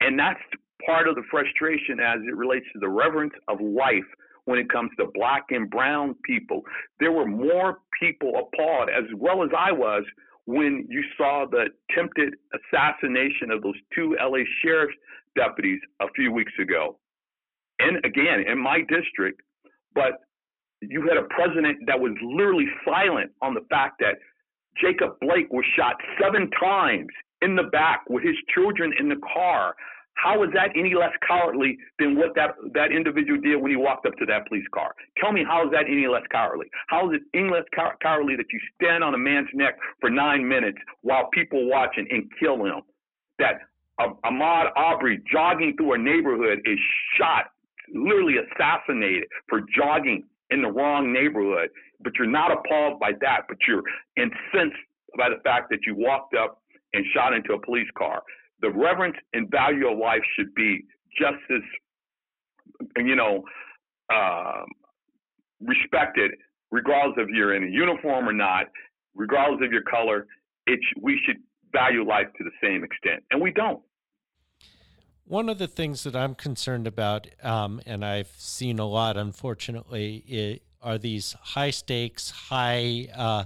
And 0.00 0.18
that's 0.18 0.40
part 0.84 1.08
of 1.08 1.14
the 1.14 1.22
frustration 1.30 2.00
as 2.00 2.18
it 2.26 2.36
relates 2.36 2.66
to 2.74 2.78
the 2.78 2.88
reverence 2.88 3.32
of 3.48 3.60
life 3.60 4.04
when 4.46 4.58
it 4.58 4.70
comes 4.70 4.90
to 4.98 5.06
black 5.14 5.44
and 5.50 5.68
brown 5.70 6.14
people. 6.24 6.62
There 6.98 7.12
were 7.12 7.26
more 7.26 7.78
people 8.00 8.32
appalled, 8.36 8.88
as 8.88 9.04
well 9.16 9.44
as 9.44 9.50
I 9.56 9.70
was, 9.70 10.04
when 10.46 10.86
you 10.88 11.02
saw 11.18 11.44
the 11.50 11.66
attempted 11.90 12.34
assassination 12.54 13.50
of 13.50 13.62
those 13.62 13.74
two 13.94 14.16
LA 14.20 14.44
sheriff's 14.62 14.94
deputies 15.36 15.80
a 16.00 16.06
few 16.14 16.32
weeks 16.32 16.52
ago. 16.60 16.98
And 17.78 17.98
again, 18.04 18.44
in 18.46 18.58
my 18.58 18.78
district, 18.88 19.42
but 19.94 20.20
you 20.80 21.02
had 21.02 21.16
a 21.16 21.26
president 21.34 21.78
that 21.86 21.98
was 21.98 22.12
literally 22.22 22.66
silent 22.84 23.32
on 23.42 23.54
the 23.54 23.62
fact 23.68 23.96
that 24.00 24.16
Jacob 24.80 25.18
Blake 25.20 25.52
was 25.52 25.64
shot 25.76 25.96
seven 26.20 26.50
times 26.60 27.08
in 27.42 27.56
the 27.56 27.64
back 27.64 28.04
with 28.08 28.22
his 28.22 28.36
children 28.54 28.92
in 28.98 29.08
the 29.08 29.20
car. 29.34 29.74
How 30.16 30.42
is 30.42 30.50
that 30.54 30.70
any 30.74 30.94
less 30.94 31.12
cowardly 31.26 31.78
than 31.98 32.16
what 32.16 32.34
that, 32.34 32.56
that 32.72 32.90
individual 32.90 33.40
did 33.40 33.56
when 33.60 33.70
he 33.70 33.76
walked 33.76 34.06
up 34.06 34.16
to 34.16 34.26
that 34.26 34.48
police 34.48 34.64
car? 34.74 34.94
Tell 35.18 35.30
me 35.30 35.44
how 35.46 35.64
is 35.66 35.70
that 35.72 35.84
any 35.88 36.06
less 36.06 36.24
cowardly? 36.30 36.66
How 36.88 37.10
is 37.10 37.20
it 37.20 37.38
any 37.38 37.50
less 37.50 37.64
cow- 37.74 37.92
cowardly 38.02 38.34
that 38.36 38.46
you 38.50 38.58
stand 38.74 39.04
on 39.04 39.14
a 39.14 39.18
man's 39.18 39.48
neck 39.52 39.78
for 40.00 40.08
nine 40.08 40.46
minutes 40.46 40.78
while 41.02 41.28
people 41.32 41.68
watching 41.68 42.06
and 42.10 42.30
kill 42.40 42.64
him? 42.64 42.80
That 43.38 43.60
uh, 43.98 44.08
Ahmaud 44.24 44.70
Arbery 44.74 45.22
jogging 45.30 45.74
through 45.76 45.94
a 45.94 45.98
neighborhood 45.98 46.60
is 46.64 46.78
shot, 47.18 47.52
literally 47.94 48.36
assassinated 48.38 49.24
for 49.48 49.60
jogging 49.76 50.24
in 50.50 50.62
the 50.62 50.68
wrong 50.68 51.12
neighborhood, 51.12 51.68
but 52.00 52.14
you're 52.18 52.26
not 52.26 52.50
appalled 52.52 52.98
by 53.00 53.12
that, 53.20 53.42
but 53.48 53.58
you're 53.68 53.82
incensed 54.16 54.80
by 55.18 55.28
the 55.28 55.42
fact 55.44 55.68
that 55.70 55.80
you 55.86 55.94
walked 55.94 56.34
up 56.34 56.62
and 56.94 57.04
shot 57.12 57.34
into 57.34 57.52
a 57.52 57.60
police 57.60 57.88
car 57.98 58.22
the 58.60 58.70
reverence 58.70 59.16
and 59.32 59.50
value 59.50 59.88
of 59.90 59.98
life 59.98 60.22
should 60.36 60.54
be 60.54 60.84
just 61.18 61.42
as, 61.50 61.62
you 62.96 63.16
know, 63.16 63.44
uh, 64.12 64.62
respected, 65.60 66.32
regardless 66.70 67.16
of 67.18 67.30
you're 67.30 67.54
in 67.54 67.64
a 67.64 67.70
uniform 67.70 68.28
or 68.28 68.32
not, 68.32 68.66
regardless 69.14 69.64
of 69.64 69.72
your 69.72 69.82
color. 69.82 70.26
It 70.66 70.80
we 71.00 71.20
should 71.24 71.36
value 71.72 72.06
life 72.06 72.26
to 72.38 72.44
the 72.44 72.50
same 72.62 72.82
extent, 72.84 73.22
and 73.30 73.40
we 73.40 73.52
don't. 73.52 73.80
One 75.24 75.48
of 75.48 75.58
the 75.58 75.66
things 75.66 76.04
that 76.04 76.14
I'm 76.14 76.34
concerned 76.34 76.86
about, 76.86 77.26
um, 77.42 77.80
and 77.84 78.04
I've 78.04 78.32
seen 78.36 78.78
a 78.78 78.86
lot, 78.86 79.16
unfortunately, 79.16 80.24
it, 80.28 80.62
are 80.80 80.98
these 80.98 81.34
high 81.40 81.70
stakes, 81.70 82.30
high 82.30 83.08
uh, 83.14 83.44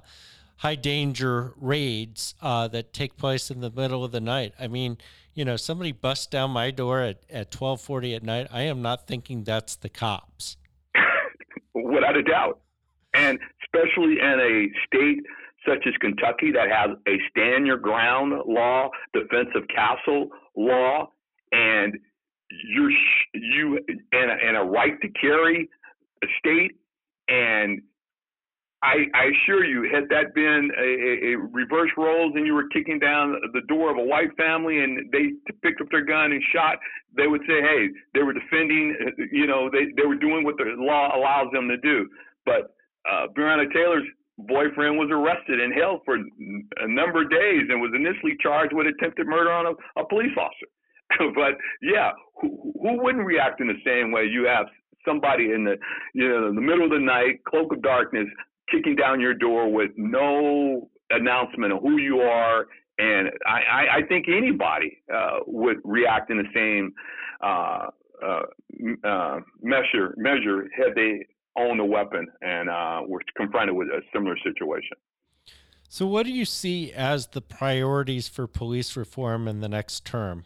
high 0.61 0.75
danger 0.75 1.55
raids 1.57 2.35
uh, 2.43 2.69
that 2.69 2.93
take 2.93 3.17
place 3.17 3.51
in 3.51 3.61
the 3.61 3.71
middle 3.71 4.05
of 4.05 4.13
the 4.13 4.21
night. 4.21 4.53
I 4.61 4.69
mean, 4.69 4.99
you 5.33 5.43
know, 5.45 5.57
somebody 5.57 5.93
busts 5.93 6.27
down 6.27 6.51
my 6.51 6.71
door 6.71 7.01
at 7.01 7.23
at 7.31 7.51
twelve 7.51 7.81
forty 7.81 8.15
at 8.15 8.23
night. 8.23 8.47
I 8.53 8.63
am 8.63 8.83
not 8.83 9.07
thinking 9.07 9.45
that's 9.45 9.77
the 9.77 9.89
cops. 9.89 10.57
Without 11.75 12.17
a 12.17 12.23
doubt, 12.23 12.61
and 13.15 13.39
especially 13.65 14.19
in 14.21 14.41
a 14.41 14.69
state 14.87 15.21
such 15.67 15.87
as 15.87 15.95
Kentucky 16.01 16.53
that 16.53 16.69
has 16.71 16.97
a 17.07 17.19
stand 17.31 17.67
your 17.67 17.77
ground 17.77 18.33
law, 18.47 18.89
defensive 19.13 19.69
castle 19.75 20.29
law, 20.57 21.11
and 21.53 21.99
you're 22.69 22.91
you 23.33 23.79
and 24.13 24.31
a, 24.31 24.35
and 24.47 24.57
a 24.57 24.61
right 24.61 25.01
to 25.01 25.09
carry 25.09 25.69
a 26.23 26.27
state 26.39 26.73
and 27.29 27.81
I, 28.83 29.05
I 29.13 29.25
assure 29.29 29.65
you, 29.65 29.91
had 29.93 30.09
that 30.09 30.35
been 30.35 30.71
a, 30.73 31.33
a, 31.33 31.39
reverse 31.53 31.91
roles 31.99 32.33
and 32.35 32.47
you 32.47 32.55
were 32.55 32.67
kicking 32.73 32.99
down 32.99 33.37
the 33.53 33.61
door 33.69 33.91
of 33.91 33.99
a 33.99 34.03
white 34.03 34.35
family 34.39 34.81
and 34.81 35.13
they 35.13 35.37
picked 35.63 35.83
up 35.83 35.89
their 35.91 36.05
gun 36.05 36.33
and 36.33 36.43
shot, 36.53 36.79
they 37.15 37.27
would 37.27 37.43
say, 37.43 37.61
hey, 37.61 37.89
they 38.15 38.23
were 38.23 38.33
defending, 38.33 38.97
you 39.31 39.47
know, 39.47 39.69
they, 39.71 39.93
they 40.01 40.07
were 40.07 40.17
doing 40.17 40.45
what 40.45 40.57
the 40.57 40.65
law 40.79 41.15
allows 41.15 41.53
them 41.53 41.69
to 41.69 41.77
do. 41.77 42.09
But 42.47 42.73
uh, 43.05 43.27
Breonna 43.37 43.71
Taylor's 43.71 44.07
boyfriend 44.39 44.97
was 44.97 45.11
arrested 45.13 45.61
and 45.61 45.75
held 45.75 46.01
for 46.07 46.17
a 46.17 46.89
number 46.89 47.23
of 47.23 47.31
days 47.31 47.69
and 47.69 47.83
was 47.83 47.93
initially 47.95 48.37
charged 48.41 48.73
with 48.73 48.87
attempted 48.87 49.27
murder 49.27 49.53
on 49.53 49.67
a, 49.67 50.01
a 50.01 50.09
police 50.09 50.33
officer. 50.41 50.73
but 51.35 51.59
yeah, 51.83 52.13
who, 52.41 52.73
who 52.81 53.03
wouldn't 53.03 53.27
react 53.27 53.61
in 53.61 53.67
the 53.67 53.81
same 53.85 54.11
way 54.11 54.25
you 54.25 54.47
have 54.47 54.67
somebody 55.07 55.53
in 55.53 55.65
the 55.65 55.77
you 56.15 56.29
know 56.29 56.49
in 56.49 56.55
the 56.55 56.61
middle 56.61 56.85
of 56.85 56.91
the 56.91 56.99
night, 56.99 57.43
cloak 57.45 57.73
of 57.73 57.83
darkness, 57.83 58.29
kicking 58.71 58.97
down 58.97 59.21
your 59.21 59.35
door 59.35 59.71
with 59.73 59.91
no 59.97 60.89
announcement 61.11 61.73
of 61.73 61.81
who 61.83 61.99
you 61.99 62.21
are. 62.21 62.67
And 62.99 63.31
I, 63.47 63.99
I 63.99 64.03
think 64.09 64.27
anybody 64.29 64.99
uh, 65.13 65.39
would 65.47 65.79
react 65.85 66.31
in 66.31 66.37
the 66.37 66.49
same 66.55 66.93
uh, 67.43 67.89
uh, 68.23 68.43
uh, 69.03 69.41
measure 69.63 70.15
measure 70.19 70.69
had 70.77 70.95
they 70.95 71.27
owned 71.57 71.81
a 71.81 71.85
weapon 71.85 72.27
and 72.43 72.69
uh, 72.69 73.01
were 73.07 73.21
confronted 73.37 73.75
with 73.75 73.89
a 73.89 74.01
similar 74.13 74.37
situation. 74.45 74.97
So, 75.89 76.07
what 76.07 76.27
do 76.27 76.33
you 76.33 76.45
see 76.45 76.93
as 76.93 77.29
the 77.29 77.41
priorities 77.41 78.29
for 78.29 78.47
police 78.47 78.97
reform 78.97 79.49
in 79.49 79.61
the 79.61 79.69
next 79.69 80.05
term? 80.05 80.45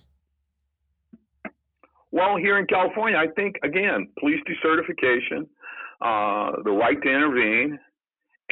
Well, 2.12 2.36
here 2.36 2.58
in 2.58 2.66
California, 2.66 3.18
I 3.18 3.26
think 3.26 3.56
again, 3.64 4.08
police 4.20 4.40
decertification, 4.48 5.48
uh, 6.00 6.62
the 6.62 6.70
right 6.70 7.00
to 7.02 7.08
intervene, 7.08 7.78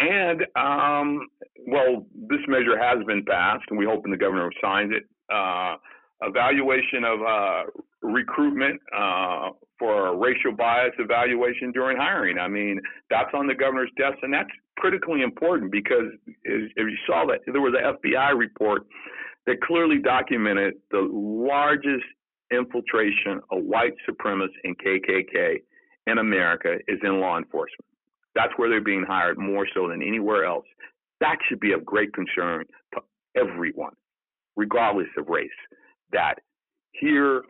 and 0.03 0.43
um, 0.57 1.29
well, 1.67 2.07
this 2.29 2.41
measure 2.49 2.79
has 2.79 3.05
been 3.07 3.25
passed, 3.25 3.65
and 3.71 3.79
we 3.79 3.85
hope 3.85 4.03
the 4.05 4.17
governor 4.17 4.51
signs 4.61 4.93
it. 4.93 5.05
Uh, 5.33 5.77
evaluation 6.23 7.05
of 7.05 7.21
uh, 7.23 7.63
recruitment 8.03 8.81
uh, 8.97 9.51
for 9.79 10.17
racial 10.17 10.53
bias 10.53 10.93
evaluation 10.99 11.73
during 11.73 11.97
hiring. 11.97 12.39
I 12.39 12.49
mean, 12.49 12.81
that's 13.11 13.31
on 13.35 13.47
the 13.47 13.55
governor's 13.55 13.91
desk, 13.97 14.19
and 14.23 14.33
that's 14.33 14.51
critically 14.79 15.23
important 15.23 15.73
because 15.73 16.13
if 16.45 16.71
you 16.77 16.97
saw 17.07 17.27
that 17.27 17.41
there 17.47 17.61
was 17.61 17.75
an 17.77 17.97
FBI 17.97 18.37
report 18.37 18.83
that 19.47 19.61
clearly 19.63 19.99
documented 19.99 20.75
the 20.91 21.09
largest 21.13 22.05
infiltration 22.53 23.41
of 23.51 23.65
white 23.65 23.95
supremacists 24.09 24.51
and 24.65 24.77
KKK 24.79 25.63
in 26.07 26.19
America 26.19 26.77
is 26.87 26.99
in 27.03 27.21
law 27.21 27.39
enforcement. 27.39 27.92
That's 28.35 28.53
where 28.57 28.69
they're 28.69 28.81
being 28.81 29.05
hired 29.07 29.39
more 29.39 29.67
so 29.75 29.89
than 29.89 30.03
anywhere 30.03 30.45
else. 30.45 30.65
That 31.21 31.37
should 31.49 31.61
be 31.61 31.73
of 31.73 31.85
great 31.85 32.13
concern 32.15 32.65
to 32.95 33.01
everyone, 33.37 33.95
regardless 34.57 35.09
of 35.19 35.29
race. 35.29 35.51
That 36.13 36.37
here, 36.93 37.43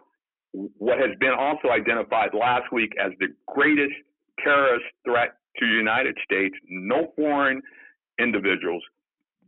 what 0.52 0.98
has 0.98 1.16
been 1.20 1.34
also 1.38 1.68
identified 1.68 2.30
last 2.34 2.72
week 2.72 2.92
as 3.02 3.12
the 3.18 3.28
greatest 3.46 3.94
terrorist 4.42 4.84
threat 5.04 5.34
to 5.58 5.66
the 5.66 5.72
United 5.72 6.16
States, 6.24 6.54
no 6.68 7.12
foreign 7.16 7.62
individuals, 8.18 8.82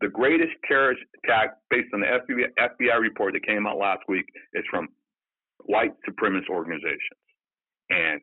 the 0.00 0.08
greatest 0.08 0.52
terrorist 0.66 1.02
attack 1.22 1.56
based 1.70 1.88
on 1.94 2.00
the 2.00 2.06
FBI, 2.06 2.46
FBI 2.58 3.00
report 3.00 3.34
that 3.34 3.46
came 3.46 3.66
out 3.66 3.78
last 3.78 4.02
week 4.08 4.26
is 4.54 4.64
from 4.70 4.88
white 5.64 5.92
supremacist 6.08 6.48
organizations. 6.48 7.20
And 7.90 8.20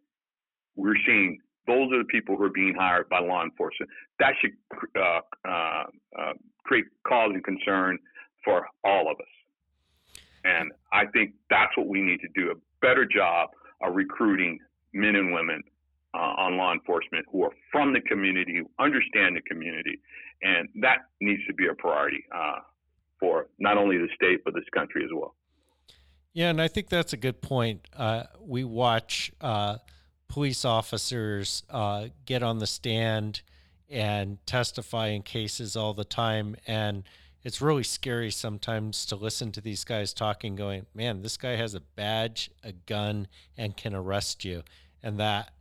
we're 0.75 0.95
seeing 1.05 1.39
those 1.67 1.91
are 1.91 1.99
the 1.99 2.05
people 2.05 2.35
who 2.37 2.43
are 2.43 2.49
being 2.49 2.75
hired 2.77 3.07
by 3.09 3.19
law 3.19 3.43
enforcement. 3.43 3.89
That 4.19 4.33
should 4.41 4.51
uh, 4.95 5.21
uh, 5.47 5.83
uh, 6.17 6.33
create 6.63 6.85
cause 7.07 7.31
and 7.33 7.43
concern 7.43 7.97
for 8.43 8.67
all 8.83 9.11
of 9.11 9.17
us. 9.19 10.21
And 10.43 10.71
I 10.91 11.05
think 11.05 11.33
that's 11.49 11.75
what 11.77 11.87
we 11.87 12.01
need 12.01 12.19
to 12.21 12.27
do 12.33 12.51
a 12.51 12.55
better 12.81 13.05
job 13.05 13.49
of 13.81 13.95
recruiting 13.95 14.59
men 14.93 15.15
and 15.15 15.33
women 15.33 15.63
uh, 16.13 16.17
on 16.17 16.57
law 16.57 16.73
enforcement 16.73 17.25
who 17.31 17.43
are 17.43 17.51
from 17.71 17.93
the 17.93 18.01
community, 18.01 18.57
who 18.57 18.69
understand 18.83 19.35
the 19.35 19.41
community. 19.41 19.99
And 20.41 20.67
that 20.81 20.97
needs 21.19 21.45
to 21.47 21.53
be 21.53 21.67
a 21.67 21.75
priority 21.75 22.23
uh, 22.35 22.59
for 23.19 23.47
not 23.59 23.77
only 23.77 23.97
the 23.97 24.09
state, 24.15 24.43
but 24.43 24.55
this 24.55 24.63
country 24.73 25.03
as 25.03 25.11
well. 25.13 25.35
Yeah, 26.33 26.49
and 26.49 26.61
I 26.61 26.67
think 26.67 26.89
that's 26.89 27.13
a 27.13 27.17
good 27.17 27.41
point. 27.41 27.87
Uh, 27.95 28.23
we 28.39 28.63
watch 28.63 29.31
police 30.31 30.63
officers 30.63 31.63
uh, 31.69 32.07
get 32.25 32.41
on 32.41 32.59
the 32.59 32.65
stand 32.65 33.41
and 33.89 34.37
testify 34.45 35.07
in 35.07 35.21
cases 35.21 35.75
all 35.75 35.93
the 35.93 36.05
time. 36.05 36.55
And 36.65 37.03
it's 37.43 37.61
really 37.61 37.83
scary 37.83 38.31
sometimes 38.31 39.05
to 39.07 39.17
listen 39.17 39.51
to 39.51 39.59
these 39.59 39.83
guys 39.83 40.13
talking, 40.13 40.55
going, 40.55 40.85
man, 40.95 41.21
this 41.21 41.35
guy 41.35 41.57
has 41.57 41.75
a 41.75 41.81
badge, 41.81 42.49
a 42.63 42.71
gun, 42.71 43.27
and 43.57 43.75
can 43.75 43.93
arrest 43.93 44.45
you. 44.45 44.63
And 45.03 45.19
that 45.19 45.51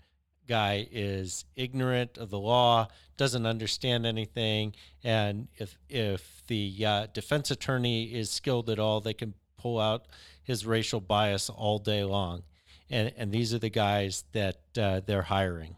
guy 0.47 0.87
is 0.93 1.45
ignorant 1.57 2.17
of 2.17 2.31
the 2.31 2.39
law, 2.39 2.87
doesn't 3.17 3.47
understand 3.47 4.07
anything. 4.07 4.75
And 5.03 5.49
if, 5.57 5.77
if 5.89 6.45
the 6.47 6.87
uh, 6.87 7.07
defense 7.13 7.51
attorney 7.51 8.05
is 8.05 8.31
skilled 8.31 8.71
at 8.71 8.79
all, 8.79 9.01
they 9.01 9.15
can 9.15 9.35
pull 9.59 9.81
out 9.81 10.07
his 10.45 10.65
racial 10.65 11.01
bias 11.01 11.51
all 11.51 11.81
day 11.81 12.05
long 12.05 12.45
and 12.91 13.13
and 13.17 13.33
these 13.33 13.55
are 13.55 13.59
the 13.59 13.71
guys 13.71 14.25
that 14.33 14.59
uh, 14.79 15.01
they're 15.07 15.23
hiring. 15.23 15.77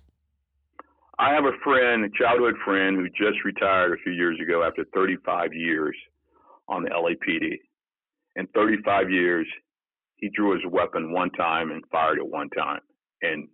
I 1.18 1.34
have 1.34 1.44
a 1.44 1.56
friend, 1.62 2.04
a 2.04 2.08
childhood 2.18 2.54
friend, 2.64 2.96
who 2.96 3.08
just 3.10 3.44
retired 3.44 3.92
a 3.92 4.02
few 4.02 4.12
years 4.12 4.38
ago 4.40 4.64
after 4.64 4.84
35 4.94 5.52
years 5.52 5.94
on 6.68 6.82
the 6.82 6.90
LAPD. 6.90 7.58
In 8.36 8.46
35 8.54 9.10
years, 9.10 9.46
he 10.16 10.30
drew 10.34 10.52
his 10.52 10.62
weapon 10.70 11.12
one 11.12 11.30
time 11.30 11.70
and 11.70 11.84
fired 11.92 12.18
it 12.18 12.26
one 12.26 12.48
time 12.50 12.80
and 13.20 13.46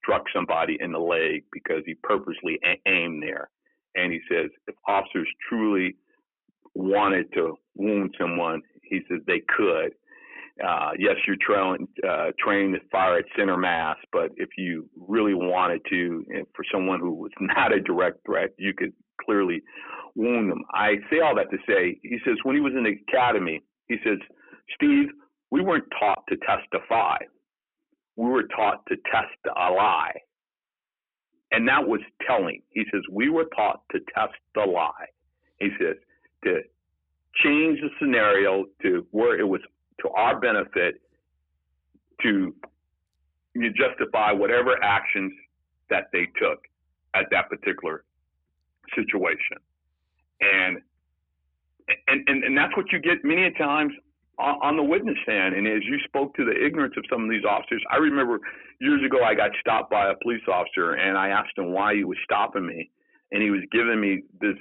struck 0.00 0.22
somebody 0.34 0.76
in 0.80 0.92
the 0.92 0.98
leg 0.98 1.44
because 1.52 1.82
he 1.84 1.94
purposely 2.02 2.58
aimed 2.86 3.22
there. 3.22 3.50
And 3.96 4.12
he 4.12 4.20
says 4.30 4.50
if 4.66 4.74
officers 4.86 5.28
truly 5.48 5.96
wanted 6.74 7.32
to 7.34 7.58
wound 7.74 8.14
someone, 8.18 8.62
he 8.82 9.00
says 9.08 9.20
they 9.26 9.42
could 9.56 9.92
uh, 10.62 10.90
yes, 10.98 11.16
you're 11.26 11.36
uh, 12.08 12.30
trained 12.38 12.74
to 12.74 12.80
fire 12.90 13.18
at 13.18 13.24
center 13.36 13.56
mass, 13.56 13.96
but 14.12 14.30
if 14.36 14.50
you 14.56 14.88
really 14.96 15.34
wanted 15.34 15.80
to, 15.90 16.24
for 16.54 16.64
someone 16.72 17.00
who 17.00 17.12
was 17.12 17.32
not 17.40 17.72
a 17.72 17.80
direct 17.80 18.24
threat, 18.24 18.50
you 18.56 18.72
could 18.72 18.92
clearly 19.24 19.62
wound 20.14 20.50
them. 20.50 20.62
I 20.72 20.96
say 21.10 21.20
all 21.20 21.34
that 21.36 21.50
to 21.50 21.58
say, 21.66 21.98
he 22.02 22.18
says 22.24 22.36
when 22.44 22.54
he 22.54 22.60
was 22.60 22.72
in 22.76 22.84
the 22.84 22.94
academy, 23.08 23.62
he 23.88 23.96
says, 24.04 24.18
Steve, 24.74 25.08
we 25.50 25.60
weren't 25.60 25.88
taught 25.98 26.22
to 26.28 26.36
testify. 26.36 27.18
We 28.16 28.28
were 28.28 28.44
taught 28.44 28.86
to 28.88 28.96
test 29.10 29.34
a 29.56 29.72
lie. 29.72 30.14
And 31.50 31.66
that 31.68 31.86
was 31.86 32.00
telling. 32.26 32.62
He 32.70 32.84
says, 32.92 33.02
we 33.10 33.28
were 33.28 33.46
taught 33.56 33.82
to 33.92 33.98
test 34.14 34.34
the 34.54 34.62
lie. 34.62 35.06
He 35.58 35.68
says, 35.80 35.96
to 36.44 36.60
change 37.42 37.80
the 37.80 37.90
scenario 38.00 38.66
to 38.82 39.06
where 39.10 39.38
it 39.38 39.46
was 39.46 39.60
to 40.02 40.08
our 40.10 40.38
benefit 40.38 41.00
to 42.22 42.54
justify 43.76 44.32
whatever 44.32 44.82
actions 44.82 45.32
that 45.90 46.04
they 46.12 46.26
took 46.40 46.60
at 47.14 47.26
that 47.30 47.48
particular 47.48 48.04
situation. 48.94 49.58
And 50.40 50.78
and, 52.08 52.24
and, 52.28 52.44
and 52.44 52.56
that's 52.56 52.74
what 52.78 52.86
you 52.92 52.98
get 52.98 53.18
many 53.24 53.44
a 53.44 53.50
times 53.52 53.92
on, 54.38 54.54
on 54.62 54.76
the 54.76 54.82
witness 54.82 55.18
stand. 55.22 55.54
And 55.54 55.68
as 55.68 55.82
you 55.84 55.98
spoke 56.06 56.34
to 56.36 56.44
the 56.44 56.56
ignorance 56.64 56.94
of 56.96 57.04
some 57.10 57.22
of 57.22 57.28
these 57.28 57.44
officers, 57.44 57.82
I 57.90 57.96
remember 57.96 58.40
years 58.80 59.04
ago 59.04 59.22
I 59.22 59.34
got 59.34 59.50
stopped 59.60 59.90
by 59.90 60.08
a 60.08 60.14
police 60.22 60.40
officer 60.50 60.94
and 60.94 61.18
I 61.18 61.28
asked 61.28 61.58
him 61.58 61.72
why 61.72 61.94
he 61.94 62.04
was 62.04 62.16
stopping 62.24 62.66
me. 62.66 62.90
And 63.32 63.42
he 63.42 63.50
was 63.50 63.60
giving 63.70 64.00
me 64.00 64.22
this 64.40 64.56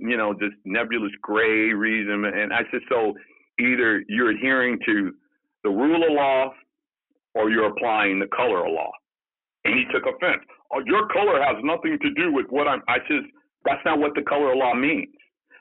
you 0.00 0.16
know, 0.16 0.32
this 0.32 0.52
nebulous 0.64 1.12
gray 1.20 1.74
reason. 1.74 2.24
And 2.24 2.52
I 2.52 2.62
said, 2.70 2.80
so 2.88 3.14
either 3.60 4.02
you're 4.08 4.30
adhering 4.30 4.78
to 4.86 5.12
the 5.64 5.70
rule 5.70 6.02
of 6.04 6.12
law 6.12 6.52
or 7.34 7.50
you're 7.50 7.66
applying 7.66 8.18
the 8.18 8.26
color 8.34 8.66
of 8.66 8.72
law. 8.72 8.90
And 9.64 9.74
he 9.74 9.84
took 9.92 10.04
offense. 10.06 10.42
Oh, 10.72 10.80
your 10.86 11.08
color 11.08 11.42
has 11.42 11.56
nothing 11.62 11.98
to 12.00 12.10
do 12.14 12.32
with 12.32 12.46
what 12.50 12.66
I'm. 12.66 12.82
I 12.88 12.98
says 13.08 13.24
that's 13.64 13.84
not 13.84 13.98
what 13.98 14.14
the 14.14 14.22
color 14.22 14.52
of 14.52 14.58
law 14.58 14.74
means. 14.74 15.08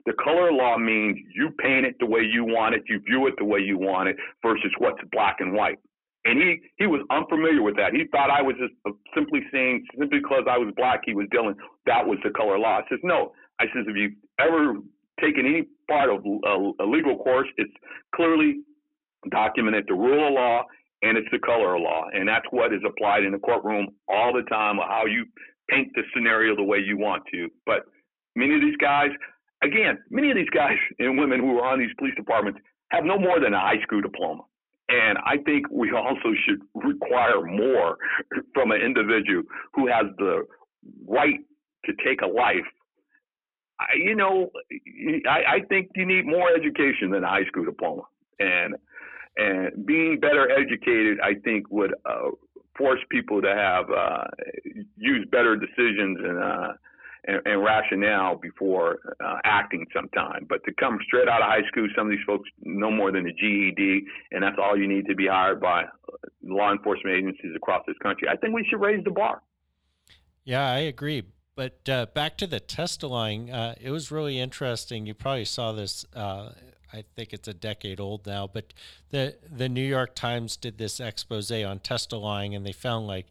The 0.05 0.13
color 0.23 0.49
of 0.49 0.55
law 0.55 0.77
means 0.77 1.17
you 1.35 1.51
paint 1.61 1.85
it 1.85 1.95
the 1.99 2.05
way 2.05 2.21
you 2.21 2.45
want 2.45 2.75
it, 2.75 2.83
you 2.87 2.99
view 2.99 3.27
it 3.27 3.35
the 3.37 3.45
way 3.45 3.59
you 3.59 3.77
want 3.77 4.09
it, 4.09 4.15
versus 4.41 4.71
what's 4.77 4.99
black 5.11 5.37
and 5.39 5.53
white. 5.53 5.77
And 6.25 6.39
he 6.41 6.59
he 6.77 6.87
was 6.87 7.01
unfamiliar 7.09 7.61
with 7.61 7.75
that. 7.77 7.93
He 7.93 8.05
thought 8.11 8.29
I 8.29 8.41
was 8.41 8.55
just 8.59 8.73
simply 9.15 9.41
saying 9.51 9.85
simply 9.97 10.19
because 10.19 10.43
I 10.49 10.57
was 10.57 10.73
black, 10.75 11.01
he 11.05 11.13
was 11.13 11.27
dealing. 11.31 11.55
That 11.85 12.05
was 12.05 12.17
the 12.23 12.31
color 12.31 12.57
law. 12.57 12.79
I 12.79 12.81
says 12.89 12.99
no. 13.03 13.33
I 13.59 13.65
says 13.65 13.85
if 13.87 13.95
you 13.95 14.11
ever 14.39 14.75
taken 15.21 15.45
any 15.45 15.67
part 15.89 16.09
of 16.09 16.25
a, 16.25 16.83
a 16.83 16.85
legal 16.85 17.17
course, 17.17 17.47
it's 17.57 17.73
clearly 18.15 18.61
documented 19.31 19.85
the 19.87 19.93
rule 19.93 20.27
of 20.27 20.33
law 20.33 20.63
and 21.01 21.17
it's 21.17 21.27
the 21.31 21.39
color 21.39 21.75
of 21.75 21.81
law, 21.81 22.07
and 22.13 22.27
that's 22.27 22.45
what 22.51 22.73
is 22.73 22.81
applied 22.85 23.23
in 23.23 23.31
the 23.31 23.39
courtroom 23.39 23.87
all 24.09 24.33
the 24.33 24.43
time. 24.49 24.77
How 24.77 25.05
you 25.05 25.25
paint 25.69 25.89
the 25.95 26.03
scenario 26.13 26.55
the 26.55 26.63
way 26.63 26.79
you 26.79 26.97
want 26.97 27.23
to. 27.31 27.47
But 27.65 27.83
many 28.35 28.55
of 28.55 28.61
these 28.61 28.75
guys, 28.77 29.09
again, 29.63 29.99
many 30.09 30.29
of 30.29 30.35
these 30.35 30.49
guys 30.49 30.75
and 30.99 31.17
women 31.17 31.39
who 31.39 31.57
are 31.59 31.71
on 31.71 31.79
these 31.79 31.93
police 31.97 32.15
departments 32.15 32.59
have 32.91 33.05
no 33.05 33.17
more 33.17 33.39
than 33.39 33.53
a 33.53 33.59
high 33.59 33.81
school 33.83 34.01
diploma. 34.01 34.43
And 34.89 35.17
I 35.19 35.37
think 35.45 35.67
we 35.71 35.91
also 35.95 36.33
should 36.45 36.59
require 36.73 37.41
more 37.45 37.97
from 38.53 38.71
an 38.71 38.81
individual 38.81 39.43
who 39.73 39.87
has 39.87 40.05
the 40.17 40.43
right 41.07 41.39
to 41.85 41.93
take 42.05 42.21
a 42.21 42.27
life. 42.27 42.67
I, 43.79 43.95
you 43.95 44.15
know, 44.15 44.51
I, 45.27 45.55
I 45.55 45.59
think 45.69 45.91
you 45.95 46.05
need 46.05 46.25
more 46.25 46.49
education 46.49 47.11
than 47.11 47.23
a 47.23 47.27
high 47.27 47.45
school 47.45 47.65
diploma. 47.65 48.03
And 48.39 48.75
and 49.37 49.85
being 49.85 50.19
better 50.19 50.49
educated, 50.51 51.19
I 51.21 51.35
think, 51.35 51.69
would 51.71 51.93
uh, 52.05 52.31
force 52.77 52.99
people 53.09 53.41
to 53.41 53.55
have 53.55 53.85
uh, 53.89 54.23
use 54.97 55.25
better 55.31 55.55
decisions 55.55 56.17
and, 56.21 56.43
uh, 56.43 56.73
and, 57.25 57.41
and 57.45 57.63
rationale 57.63 58.35
before 58.35 58.99
uh, 59.23 59.37
acting 59.45 59.85
sometime. 59.95 60.45
But 60.49 60.63
to 60.65 60.73
come 60.73 60.97
straight 61.05 61.29
out 61.29 61.41
of 61.41 61.47
high 61.47 61.65
school, 61.67 61.87
some 61.95 62.07
of 62.07 62.11
these 62.11 62.25
folks 62.25 62.49
no 62.63 62.91
more 62.91 63.11
than 63.11 63.27
a 63.27 63.31
GED, 63.31 64.01
and 64.31 64.43
that's 64.43 64.57
all 64.61 64.77
you 64.77 64.87
need 64.87 65.05
to 65.07 65.15
be 65.15 65.27
hired 65.27 65.61
by 65.61 65.83
law 66.43 66.71
enforcement 66.71 67.15
agencies 67.15 67.53
across 67.55 67.83
this 67.87 67.97
country. 68.01 68.27
I 68.29 68.35
think 68.35 68.53
we 68.53 68.65
should 68.69 68.81
raise 68.81 69.03
the 69.03 69.11
bar. 69.11 69.41
Yeah, 70.43 70.69
I 70.69 70.79
agree. 70.79 71.23
But 71.59 71.89
uh, 71.89 72.05
back 72.13 72.37
to 72.37 72.47
the 72.47 72.61
testilying, 72.61 73.53
uh, 73.53 73.75
it 73.81 73.91
was 73.91 74.11
really 74.11 74.39
interesting. 74.39 75.05
You 75.05 75.13
probably 75.13 75.43
saw 75.43 75.73
this 75.73 76.05
uh, 76.15 76.51
I 76.93 77.03
think 77.17 77.33
it's 77.33 77.49
a 77.49 77.53
decade 77.53 77.99
old 77.99 78.25
now, 78.25 78.47
but 78.47 78.73
the 79.09 79.35
the 79.45 79.67
New 79.67 79.83
York 79.83 80.15
Times 80.15 80.55
did 80.55 80.77
this 80.77 81.01
expose 81.01 81.51
on 81.51 81.79
testilying, 81.79 82.55
and 82.55 82.65
they 82.65 82.71
found 82.71 83.07
like 83.07 83.25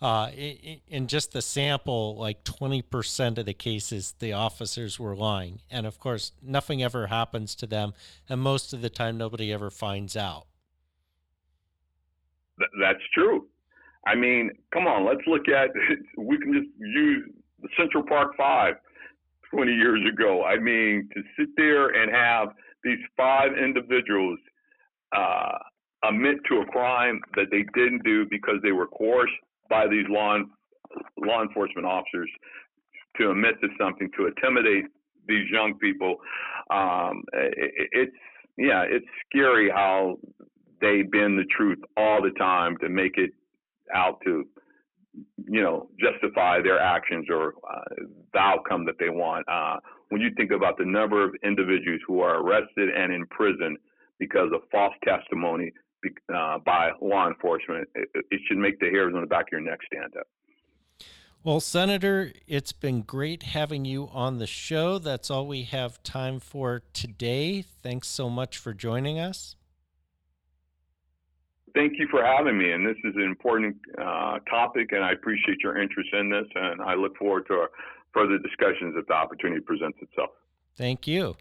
uh, 0.00 0.30
in, 0.34 0.80
in 0.88 1.06
just 1.08 1.32
the 1.32 1.42
sample, 1.42 2.16
like 2.16 2.42
20% 2.44 3.36
of 3.36 3.44
the 3.44 3.52
cases, 3.52 4.14
the 4.18 4.32
officers 4.32 4.98
were 4.98 5.14
lying. 5.14 5.60
And 5.70 5.84
of 5.84 6.00
course, 6.00 6.32
nothing 6.42 6.82
ever 6.82 7.08
happens 7.08 7.54
to 7.56 7.66
them. 7.66 7.92
And 8.30 8.40
most 8.40 8.72
of 8.72 8.80
the 8.80 8.88
time, 8.88 9.18
nobody 9.18 9.52
ever 9.52 9.68
finds 9.68 10.16
out. 10.16 10.46
That's 12.80 13.04
true. 13.12 13.46
I 14.06 14.14
mean, 14.14 14.52
come 14.72 14.86
on, 14.86 15.04
let's 15.06 15.26
look 15.26 15.48
at, 15.48 15.68
we 16.16 16.38
can 16.38 16.54
just 16.54 16.68
use 16.78 17.30
Central 17.76 18.04
Park 18.04 18.32
Five 18.36 18.74
20 19.52 19.72
years 19.72 20.00
ago. 20.12 20.44
I 20.44 20.58
mean, 20.58 21.08
to 21.14 21.22
sit 21.38 21.48
there 21.56 21.88
and 21.88 22.12
have 22.12 22.48
these 22.82 22.98
five 23.16 23.52
individuals 23.56 24.38
uh, 25.16 25.58
admit 26.08 26.36
to 26.48 26.60
a 26.60 26.66
crime 26.66 27.20
that 27.36 27.46
they 27.50 27.64
didn't 27.74 28.02
do 28.04 28.26
because 28.30 28.56
they 28.62 28.72
were 28.72 28.88
coerced 28.88 29.32
by 29.70 29.86
these 29.86 30.06
law 30.08 30.38
law 31.24 31.42
enforcement 31.42 31.86
officers 31.86 32.30
to 33.16 33.30
admit 33.30 33.54
to 33.60 33.68
something 33.80 34.10
to 34.16 34.26
intimidate 34.26 34.84
these 35.26 35.48
young 35.50 35.74
people. 35.78 36.16
Um, 36.70 37.22
it, 37.32 37.88
it's 37.92 38.16
yeah, 38.56 38.84
it's 38.88 39.06
scary 39.28 39.70
how 39.70 40.18
they 40.80 41.02
bend 41.02 41.38
the 41.38 41.46
truth 41.56 41.78
all 41.96 42.22
the 42.22 42.30
time 42.38 42.76
to 42.78 42.88
make 42.88 43.16
it 43.16 43.30
out 43.94 44.20
to 44.24 44.44
you 45.48 45.62
know 45.62 45.88
justify 46.00 46.60
their 46.62 46.78
actions 46.78 47.26
or 47.30 47.54
uh, 47.70 48.04
the 48.32 48.38
outcome 48.38 48.84
that 48.86 48.98
they 48.98 49.10
want. 49.10 49.46
Uh, 49.48 49.76
when 50.10 50.20
you 50.20 50.30
think 50.36 50.50
about 50.50 50.78
the 50.78 50.84
number 50.84 51.24
of 51.24 51.34
individuals 51.44 52.00
who 52.06 52.20
are 52.20 52.40
arrested 52.40 52.88
and 52.94 53.12
in 53.12 53.26
prison 53.26 53.76
because 54.18 54.50
of 54.54 54.60
false 54.70 54.94
testimony 55.04 55.72
uh, 56.34 56.58
by 56.64 56.90
law 57.00 57.26
enforcement, 57.28 57.88
it, 57.94 58.08
it 58.30 58.40
should 58.46 58.58
make 58.58 58.78
the 58.78 58.90
hairs 58.90 59.12
on 59.14 59.20
the 59.20 59.26
back 59.26 59.46
of 59.46 59.52
your 59.52 59.60
neck 59.60 59.78
stand 59.86 60.12
up. 60.18 60.26
Well, 61.42 61.60
Senator, 61.60 62.32
it's 62.46 62.72
been 62.72 63.02
great 63.02 63.42
having 63.42 63.84
you 63.84 64.08
on 64.12 64.38
the 64.38 64.46
show. 64.46 64.98
That's 64.98 65.30
all 65.30 65.46
we 65.46 65.64
have 65.64 66.02
time 66.02 66.40
for 66.40 66.82
today. 66.94 67.62
Thanks 67.82 68.08
so 68.08 68.30
much 68.30 68.56
for 68.56 68.72
joining 68.72 69.18
us. 69.18 69.54
Thank 71.74 71.94
you 71.98 72.06
for 72.10 72.24
having 72.24 72.56
me. 72.56 72.70
And 72.70 72.86
this 72.86 72.96
is 73.02 73.14
an 73.16 73.22
important 73.22 73.76
uh, 73.98 74.38
topic, 74.48 74.92
and 74.92 75.04
I 75.04 75.12
appreciate 75.12 75.58
your 75.62 75.80
interest 75.80 76.10
in 76.12 76.30
this. 76.30 76.46
And 76.54 76.80
I 76.80 76.94
look 76.94 77.16
forward 77.16 77.46
to 77.48 77.66
further 78.12 78.38
discussions 78.38 78.94
if 78.96 79.06
the 79.06 79.14
opportunity 79.14 79.60
presents 79.60 79.98
itself. 80.00 80.30
Thank 80.76 81.06
you. 81.06 81.36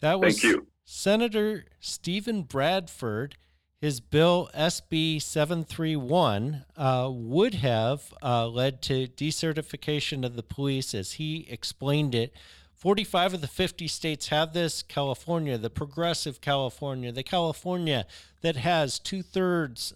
That 0.00 0.20
was 0.20 0.40
Thank 0.40 0.54
you. 0.54 0.66
Senator 0.84 1.64
Steven 1.80 2.42
Bradford. 2.42 3.36
His 3.80 4.00
bill 4.00 4.50
SB 4.54 5.22
731 5.22 6.66
uh, 6.76 7.08
would 7.10 7.54
have 7.54 8.12
uh, 8.22 8.46
led 8.46 8.82
to 8.82 9.06
decertification 9.06 10.22
of 10.22 10.36
the 10.36 10.42
police 10.42 10.94
as 10.94 11.12
he 11.12 11.46
explained 11.48 12.14
it. 12.14 12.34
45 12.80 13.34
of 13.34 13.40
the 13.42 13.46
50 13.46 13.86
states 13.88 14.28
have 14.28 14.54
this. 14.54 14.82
California, 14.82 15.58
the 15.58 15.68
progressive 15.68 16.40
California, 16.40 17.12
the 17.12 17.22
California 17.22 18.06
that 18.40 18.56
has 18.56 18.98
two 18.98 19.22
thirds 19.22 19.92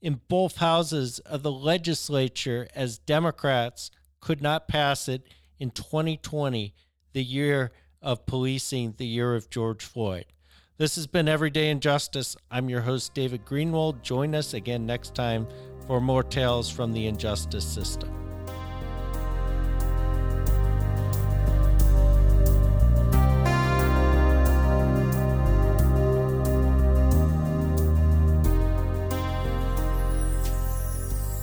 in 0.00 0.20
both 0.28 0.56
houses 0.56 1.18
of 1.20 1.42
the 1.42 1.52
legislature 1.52 2.66
as 2.74 2.96
Democrats 2.96 3.90
could 4.20 4.40
not 4.40 4.68
pass 4.68 5.06
it 5.06 5.28
in 5.58 5.70
2020, 5.70 6.72
the 7.12 7.22
year 7.22 7.72
of 8.00 8.24
policing, 8.24 8.94
the 8.96 9.06
year 9.06 9.34
of 9.34 9.50
George 9.50 9.84
Floyd. 9.84 10.24
This 10.78 10.96
has 10.96 11.06
been 11.06 11.28
Everyday 11.28 11.68
Injustice. 11.68 12.36
I'm 12.50 12.70
your 12.70 12.80
host, 12.80 13.12
David 13.12 13.44
Greenwald. 13.44 14.02
Join 14.02 14.34
us 14.34 14.54
again 14.54 14.86
next 14.86 15.14
time 15.14 15.46
for 15.86 16.00
more 16.00 16.22
tales 16.22 16.70
from 16.70 16.92
the 16.92 17.06
injustice 17.06 17.66
system. 17.66 18.23